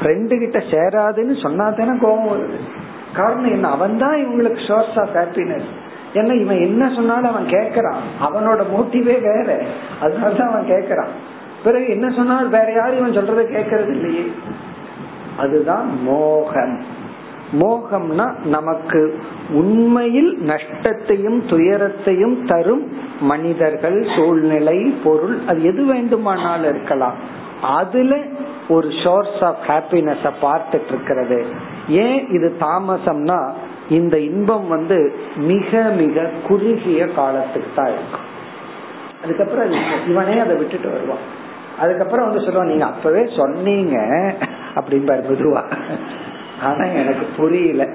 [0.00, 2.56] ஃப்ரெண்டு கிட்ட சேராதுன்னு சொன்னா தானே கோபம் வருது.
[3.14, 3.70] காரணம் என்ன?
[3.70, 5.68] அவன் தான் இவங்களுக்கு சோர்ஸ் ஆஃப் ஹாப்பினஸ்
[6.14, 7.96] ஏன்னா இவன் என்ன சொன்னாலும் அவன் கேட்கறான்.
[8.20, 9.60] அவனோட மோட்டிவே வேற.
[10.02, 11.08] அதனாலதான் அவன் கேட்கறான்.
[11.64, 14.32] பிறகு என்ன சொன்னாலும் வேற யாரும் இவன் சொல்றதை கேட்கறது இல்லையே.
[15.36, 17.00] அதுதான் மோகம்.
[17.60, 19.00] மோகம்னா நமக்கு
[19.50, 22.84] உண்மையில் நஷ்டத்தையும் துயரத்தையும் தரும்
[23.20, 27.18] மனிதர்கள் சூழ்நிலை பொருள் அது எது வேண்டுமானாலும் இருக்கலாம்.
[27.78, 28.16] அதுல
[28.68, 31.38] ஒரு சோர்ஸ் ஆஃப் ஹாப்பினஸ் பார்த்துட்டு இருக்கிறது
[31.88, 33.38] ஏன் இது தாமசம்னா
[33.88, 34.98] இந்த இன்பம் வந்து
[35.36, 38.26] மிக மிக குறுகிய காலத்துக்கு தான் இருக்கும்.
[39.24, 39.72] அதுக்கப்புறம்
[40.08, 41.24] இவனே அதை விட்டுட்டு வருவான்.
[41.80, 43.96] அதுக்கப்புறம் வந்து சொல்லுவான் நீங்க அப்பவே சொன்னீங்க.
[44.74, 45.62] அப்படின்பாரு பொதுவா
[46.62, 47.88] ஆனா எனக்கு புரியல.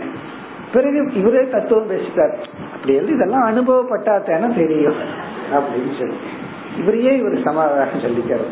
[0.74, 2.36] பிறகு இவரே தத்துவம் பேசிட்டார்.
[2.74, 4.95] அப்படி எல்லாம் இதெல்லாம் அனுபவப்பட்டா தானே தெரியும்.
[5.53, 6.15] அப்படின்னு சொல்லி.
[6.78, 8.45] இவரையே இவர் சமாதானம் சொல்லிக்கிறார்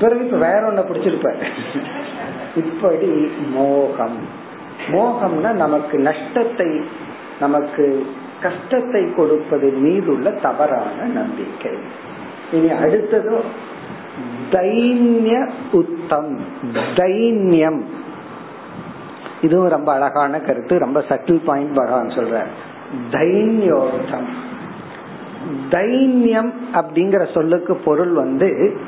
[0.00, 1.44] பிறகு இப்ப வேற ஒண்ண பிடிச்சிருப்பாரு.
[2.56, 4.44] இப்படி மோகம்.
[4.92, 6.80] மோகம்னா நமக்கு நஷ்டத்தை
[7.40, 8.06] நமக்கு
[8.42, 11.72] கஷ்டத்தை கொடுப்பது மீதுள்ள தவறான நம்பிக்கை.
[12.52, 13.44] இனி அடுத்ததும்
[14.50, 16.40] தைன்ய உத்தம்.
[16.94, 17.82] தைன்யம்.
[19.46, 22.44] இதுவும் ரொம்ப அழகான கருத்து ரொம்ப சட்டில் பாயிண்ட் பகவான் சொல்ற
[23.10, 24.28] தைன்யோத்தம்
[25.70, 28.78] தைன்யம் அப்படிங்கிற சொல்லுக்கு பொருள் வந்து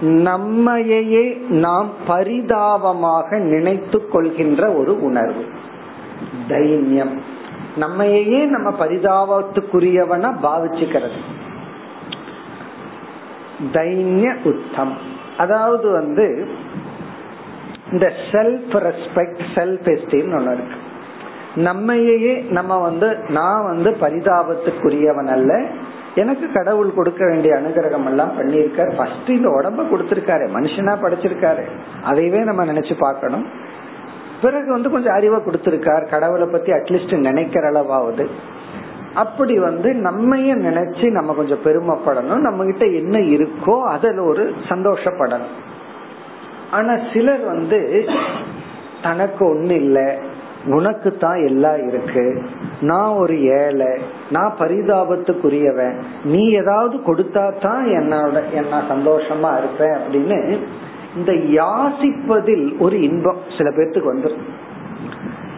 [0.00, 5.44] நம்மையே நாம் பரிதாபமாக நினைத்து கொள்கின்ற ஒரு உணர்வு.
[6.48, 7.18] தைன்யம்.
[7.76, 11.20] நம்மையே நம்ம பரிதாபத்துக்குரியவனா பாவிச்சுக்கிறது.
[13.72, 14.96] தைன்ய உத்தம்.
[15.38, 16.48] அதாவது வந்து
[17.92, 20.76] இந்த செல்ஃப் ரெஸ்பெக்ட் செல்ஃப் எஸ்டீம் ஒன்று இருக்கு.
[21.54, 25.66] நம்மையே நம்ம வந்து நான் வந்து பரிதாபத்துக்குரியவன் அல்ல.
[26.14, 28.96] எனக்கு கடவுள் கொடுக்க வேண்டிய அனுகிரகம் எல்லாம் பண்ணியிருக்காரு.
[28.96, 30.48] ஃபர்ஸ்ட் இந்த உடம்ப கொடுத்திருக்காரு.
[30.54, 31.62] மனுஷனா படைச்சிருக்காரு.
[32.10, 33.46] அதையவே நம்ம நினைச்சு பார்க்கணும்.
[34.42, 36.10] பிறகு வந்து கொஞ்சம் அறிவை கொடுத்திருக்கார்.
[36.10, 38.26] கடவுளை பத்தி அட்லீஸ்ட் நினைக்கிற அளவாவது.
[39.14, 42.38] அப்படி வந்து நம்மைய நினைச்சு நம்ம கொஞ்சம் பெருமைப்படணும்.
[42.38, 45.70] நம்ம கிட்ட என்ன இருக்கோ அதில் ஒரு சந்தோஷப்படணும்.
[46.72, 47.78] ஆனா சிலர் வந்து
[49.02, 50.06] தனக்கு ஒண்ணு இல்லை
[50.68, 52.24] உனக்கு தான் எல்லாம் இருக்கு
[52.80, 53.90] நான் ஒரு ஏழை
[54.30, 60.38] நான் பரிதாபத்துக்குரியவன் நீ ஏதாவது கொடுத்தா தான் என்னோட என்ன சந்தோஷமா இருப்பேன் அப்படின்னு
[61.16, 64.46] இந்த யாசிப்பதில் ஒரு இன்பம் சில பேர்த்துக்கு வந்துடும்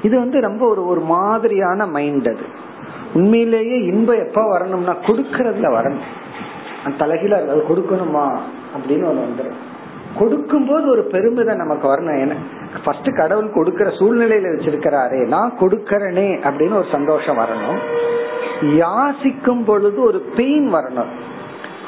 [0.03, 2.47] இது வந்து ரொம்ப ஒரு ஒரு மாதிரியான மைண்ட் அது.
[3.15, 6.09] உண்மையிலேயே இன்பம் எப்ப வரணும்னா கொடுக்கறதுல வரணும்.
[6.99, 8.27] தலைகில அது கொடுக்கணுமா
[8.75, 9.61] அப்படின்னு ஒன்று வந்துடும்
[10.19, 12.19] கொடுக்கும் போது ஒரு பெருமிதம் நமக்கு வரணும்.
[12.23, 12.35] ஏன்னா
[12.85, 17.79] ஃபர்ஸ்ட் கடவுள் கொடுக்கிற சூழ்நிலையில வச்சிருக்கிறாரே நான் கொடுக்கறனே அப்படின்னு ஒரு சந்தோஷம் வரணும்.
[18.63, 21.13] யாசிக்கும் பொழுது ஒரு பெயின் வரணும்.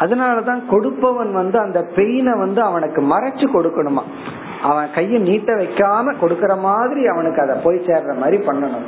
[0.00, 4.02] அதனாலதான் கொடுப்பவன் வந்து அந்த பெயினை வந்து அவனுக்கு மறைச்சு கொடுக்கணுமா?
[4.62, 8.86] அவன் கையை நீட்ட வைக்காம கொடுக்கற மாதிரி அவனுக்கு அதை போய் சேர்ற மாதிரி பண்ணணும்.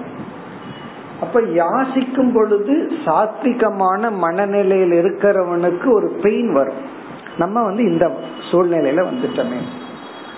[1.20, 2.74] அப்ப யாசிக்கும் பொழுது
[3.04, 6.96] சாத்விகமான மனநிலையில் இருக்கிறவனுக்கு ஒரு பெயின் வரும்.
[7.38, 8.16] நம்ம வந்து இந்த
[8.50, 9.60] சூழ்நிலையில வந்துட்டோமே.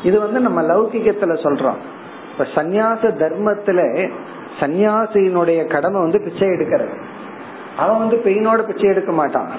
[0.02, 1.76] இது வந்து நம்ம லௌகிகத்துல சொல்றோம்.
[2.32, 4.10] இப்ப சந்நியாச தர்மத்துல
[4.60, 7.02] சன்னியாசியினுடைய கடமை வந்து பிச்சை எடுக்கிறது.
[7.76, 9.50] அவன் வந்து பெயினோட பிச்சை எடுக்க மாட்டான்.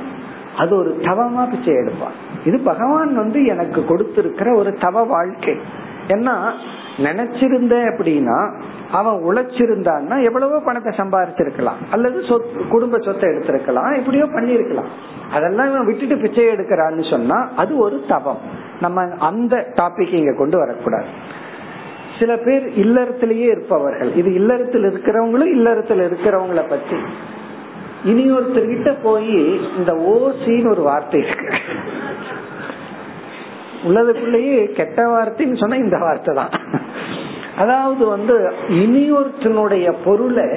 [0.58, 2.12] அது ஒரு தவமா பிச்சை எடுப்பான்.
[2.46, 5.60] இது பகவான் வந்து எனக்கு கொடுத்திருக்கிற ஒரு தவ வாழ்க்கை.
[6.08, 6.52] ஏன்னா
[7.06, 8.38] நினைச்சிருந்த அப்படின்னா
[8.92, 11.82] அவன் உழைச்சிருந்தான்னா எவ்வளவோ பணத்தை சம்பாரிச்சிருக்கலாம்.
[11.92, 14.92] அல்லது சொத் குடும்ப சொத்தை எடுத்திருக்கலாம் எப்படியோ பண்ணிருக்கலாம்
[15.32, 18.42] அதெல்லாம் இவன் விட்டுட்டு பிச்சை எடுக்கிறான்னு சொன்னா அது ஒரு தவம்.
[18.80, 21.12] நம்ம அந்த டாபிக் இங்க கொண்டு வரக்கூடாது.
[22.20, 24.10] சில பேர் இல்லறத்திலேயே இருப்பவர்கள்.
[24.16, 26.98] இது இல்லறத்தில் இருக்கிறவங்களும் இல்லறத்தில் இருக்கிறவங்கள பத்தி.
[28.04, 29.38] இனி ஒருத்தர்கிட்ட போய்
[29.78, 31.50] இந்த ஓசின்னு ஒரு வார்த்தை இருக்கு.
[33.84, 36.50] உள்ளதுக்குள்ளேயே கெட்ட வார்த்தைன்னு சொன்னா இந்த வார்த்தை தான்.
[37.58, 40.50] அதாவது வந்து இனியொருத்தனுடைய பொருளை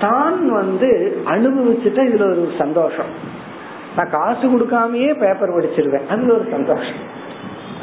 [0.00, 3.34] தான் வந்து அனுபவிச்சுட்டா இதுல ஒரு சந்தோஷம்.
[3.96, 6.06] நான் காசு கொடுக்காமயே பேப்பர் படிச்சிருவேன்.
[6.06, 7.24] அதுல ஒரு சந்தோஷம்.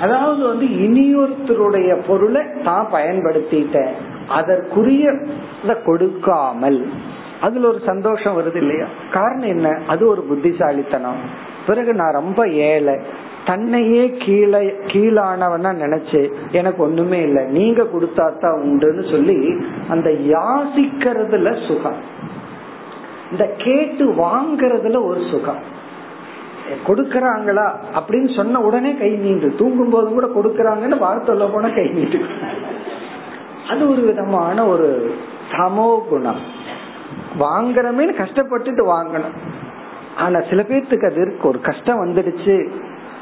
[0.01, 3.91] அதாவது வந்து இனியொருத்தருடைய பொருளை தான் பயன்படுத்திட்டேன்.
[4.27, 5.13] அதற்குரிய
[5.85, 6.87] கொடுக்காமல்
[7.41, 8.85] அதுல ஒரு சந்தோஷம் வருது இல்லையா?
[9.11, 9.79] காரணம் என்ன?
[9.87, 11.17] அது ஒரு புத்திசாலித்தனம்.
[11.67, 12.99] பிறகு நான் ரொம்ப ஏழை.
[13.45, 17.45] தன்னையே கீழே கீழானவனா நினைச்சு எனக்கு ஒண்ணுமே இல்லை.
[17.45, 22.21] நீங்க கொடுத்தாதான் உண்டுன்னு சொல்லி அந்த யாசிக்கிறதுல சுகம்.
[23.31, 25.81] இந்த கேட்டு வாங்கறதுல ஒரு சுகம்.
[26.87, 27.71] கொடுக்கறாங்களா?
[27.95, 29.55] அப்படின்னு சொன்ன உடனே கை நீண்டு.
[29.57, 32.25] தூங்கும் போது கூட கொடுக்கறாங்கன்னு வார்த்தை போனா கை நீண்டு.
[33.69, 35.15] அது ஒரு விதமான ஒரு
[35.51, 36.39] சமோ குணம்.
[37.39, 39.35] வாங்குறமே கஷ்டப்பட்டுட்டு வாங்கணும்.
[40.17, 41.47] ஆனா சில பேர்த்துக்கு அது இருக்கு.
[41.47, 42.69] ஒரு கஷ்டம் வந்துடுச்சு.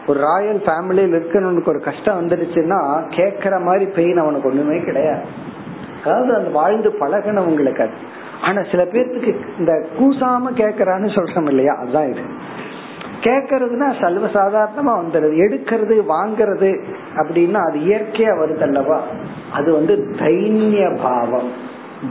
[0.07, 5.25] ஒரு ராயல் ஃபேமிலியில் இருக்கணும்னு ஒரு கஷ்டம் வந்துருச்சுன்னா கேக்குற மாதிரி பெயின் அவனுக்கு ஒண்ணுமே கிடையாது.
[6.05, 8.19] அதாவது அந்த வாழ்ந்து பழகினவங்களுக்கு அது.
[8.41, 11.73] ஆனா சில பேர்த்துக்கு இந்த கூசாம கேக்குறான்னு சொல்றோம் இல்லையா?
[11.73, 12.21] அதுதான் இது.
[13.21, 15.35] கேக்குறதுனா சர்வ சாதாரணமா வந்துடுது.
[15.35, 16.83] எடுக்கிறது வாங்கறது
[17.15, 19.01] அப்படின்னா அது இயற்கையா வருது அல்லவா?
[19.53, 21.51] அது வந்து தைன்ய பாவம்.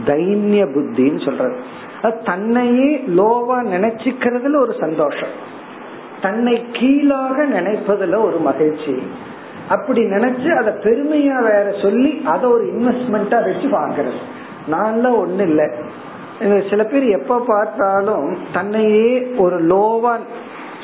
[0.05, 1.57] தைன்ய புத்தின்னு சொல்றது.
[2.25, 5.49] தன்னையே லோவா நினைச்சுக்கிறதுல ஒரு சந்தோஷம்.
[6.23, 9.03] தன்னை கீழாக நினைப்பதுல ஒரு மகிழ்ச்சி.
[9.69, 14.21] அப்படி நினைச்சு அதை பெருமையா வேற சொல்லி அதை ஒரு இன்வெஸ்ட்மெண்டா வச்சு வாங்குறது.
[14.71, 15.69] நான்லாம் ஒண்ணு இல்லை.
[16.71, 20.19] சில பேர் எப்ப பார்த்தாலும் தன்னையே ஒரு லோவா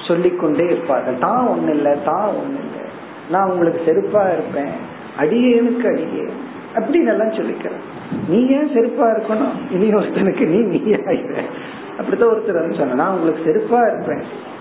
[0.08, 1.18] சொல்லிக்கொண்டே இருப்பார்கள்.
[1.18, 2.84] தான் ஒண்ணு இல்லை தான் ஒண்ணு இல்லை.
[3.30, 4.72] நான் உங்களுக்கு செருப்பா இருப்பேன்.
[5.18, 6.26] அடியேனுக்கு அடியே.
[6.74, 7.84] அப்படின்னு எல்லாம் சொல்லிக்கிறேன்
[8.28, 9.54] நீ ஏன் செருப்பா இருக்கணும்?
[9.70, 11.40] இனி ஒருத்தனுக்கு நீ நீ ஆயிர
[11.98, 14.54] அப்படித்தான் ஒருத்தர் வந்து சொன்ன நான் உங்களுக்கு செருப்பா இருப்பேன்.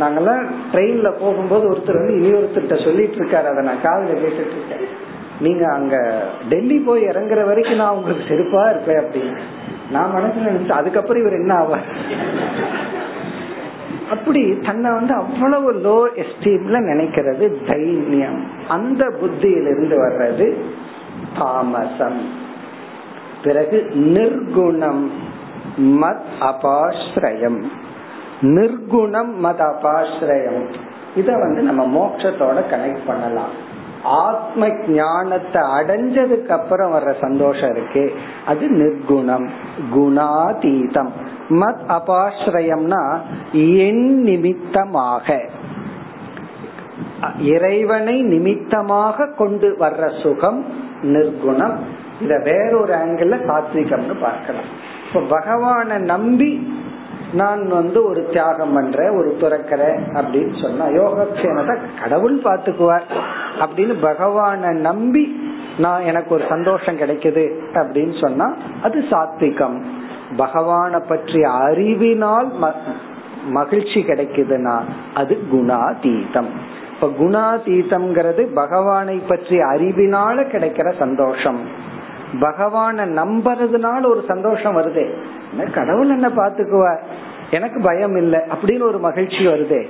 [0.00, 3.44] நாங்கெல்லாம் ட்ரெயின்ல போகும்போது ஒருத்தர் வந்து இனி ஒருத்தர்கிட்ட சொல்லிட்டு இருக்காரு.
[3.44, 5.10] அதை நான் காதல கேட்டுட்டு இருக்கேன்.
[5.40, 9.38] நீங்க அங்க டெல்லி போய் இறங்குற வரைக்கும் நான் உங்களுக்கு செருப்பா இருப்பேன் அப்படின்னு.
[9.90, 11.90] நான் மனசுல நினைச்சேன் அதுக்கப்புறம் இவர் என்ன ஆவார்?
[14.10, 18.46] அப்படி தன்னை வந்து அவ்வளவு லோ எஸ்டீம்ல நினைக்கிறது தைரியம்.
[18.68, 20.54] அந்த புத்தியிலிருந்து வர்றது
[21.38, 22.28] தாமசம்.
[23.44, 25.10] பிறகு நிர்குணம்
[25.78, 27.62] மத் அபாஸ்ரயம்
[28.42, 30.74] நிர்குணம் மத அபாஸ்ரயம்.
[31.16, 33.70] இத வந்து நம்ம மோட்சத்தோட கனெக்ட் பண்ணலாம்.
[34.02, 38.12] ஆத்ம ஞானத்தை அடைஞ்சதுக்கு அப்புறம் வர்ற சந்தோஷம் இருக்கு
[38.46, 39.48] அது நிர்குணம்.
[39.94, 41.10] குணாதீதம்.
[41.48, 43.20] மத் அபாஸ்ரயம்னா
[43.52, 45.40] என் நிமித்தமாக.
[47.38, 50.66] இறைவனை நிமித்தமாக கொண்டு வர்ற சுகம்
[51.02, 51.74] நிர்குணம்.
[52.20, 54.68] இத வேறொரு ஆங்கிள் சாத்விகம்னு பார்க்கலாம்.
[55.06, 56.80] இப்ப பகவான நம்பி
[57.32, 63.06] நான் வந்து ஒரு தியாகம் பண்றேன் ஒரு துறக்கிறேன் அப்படின்னு சொன்னா யோகக்ஷேமத்தை கடவுள் பாத்துக்குவார்
[63.60, 69.82] அப்படின்னு பகவான நம்பி நான் எனக்கு ஒரு சந்தோஷம் கிடைக்குது அப்படின்னு சொன்னா அது சாத்விகம்.
[70.36, 72.52] பகவான பற்றிய அறிவினால்
[73.48, 74.80] மகிழ்ச்சி கிடைக்குதுன்னா
[75.14, 76.50] அது குணாதீதம்.
[76.94, 81.60] இப்ப குணாதீதம்ங்கிறது பகவானை பற்றிய அறிவினால கிடைக்கிற சந்தோஷம்.
[82.40, 85.14] பகவான நம்புறதுனால ஒரு சந்தோஷம் வருதே.
[85.70, 87.00] கடவுள் என்ன பாத்துக்குவார்
[87.50, 89.86] எனக்கு பயம் இல்லை அப்படின்னு ஒரு மகிழ்ச்சி வருதே.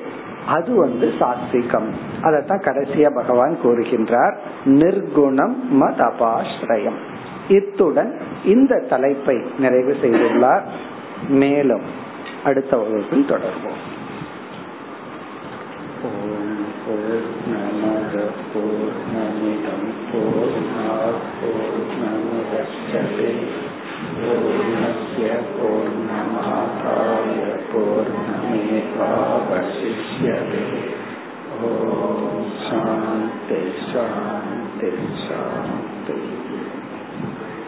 [0.46, 1.90] அது வந்து சாத்விகம்.
[2.22, 4.36] அதத்தான் கடைசியா பகவான் கூறுகின்றார்.
[4.64, 6.98] நிர்குணம் மத் அபாஸ்ரயம்.
[7.48, 10.62] இத்துடன் இந்த தலைப்பை நிறைவு செய்துள்ளார்.
[11.28, 11.82] மேலும்
[12.44, 13.80] அடுத்த வகுப்பில் தொடர்வோம்.
[16.04, 18.24] ஓம் பூர்ணமத
[18.54, 21.31] பூர்ணமிதம் பூர்ணாத் பூர்ணமுதச்சதே
[24.14, 27.38] பூர்ணஸ்ய பூர்ணமாதாய
[27.70, 30.64] பூர்ணமேவாவசிஷ்யதே
[31.60, 34.90] ஓம் சாந்தி சாந்தி சாந்தி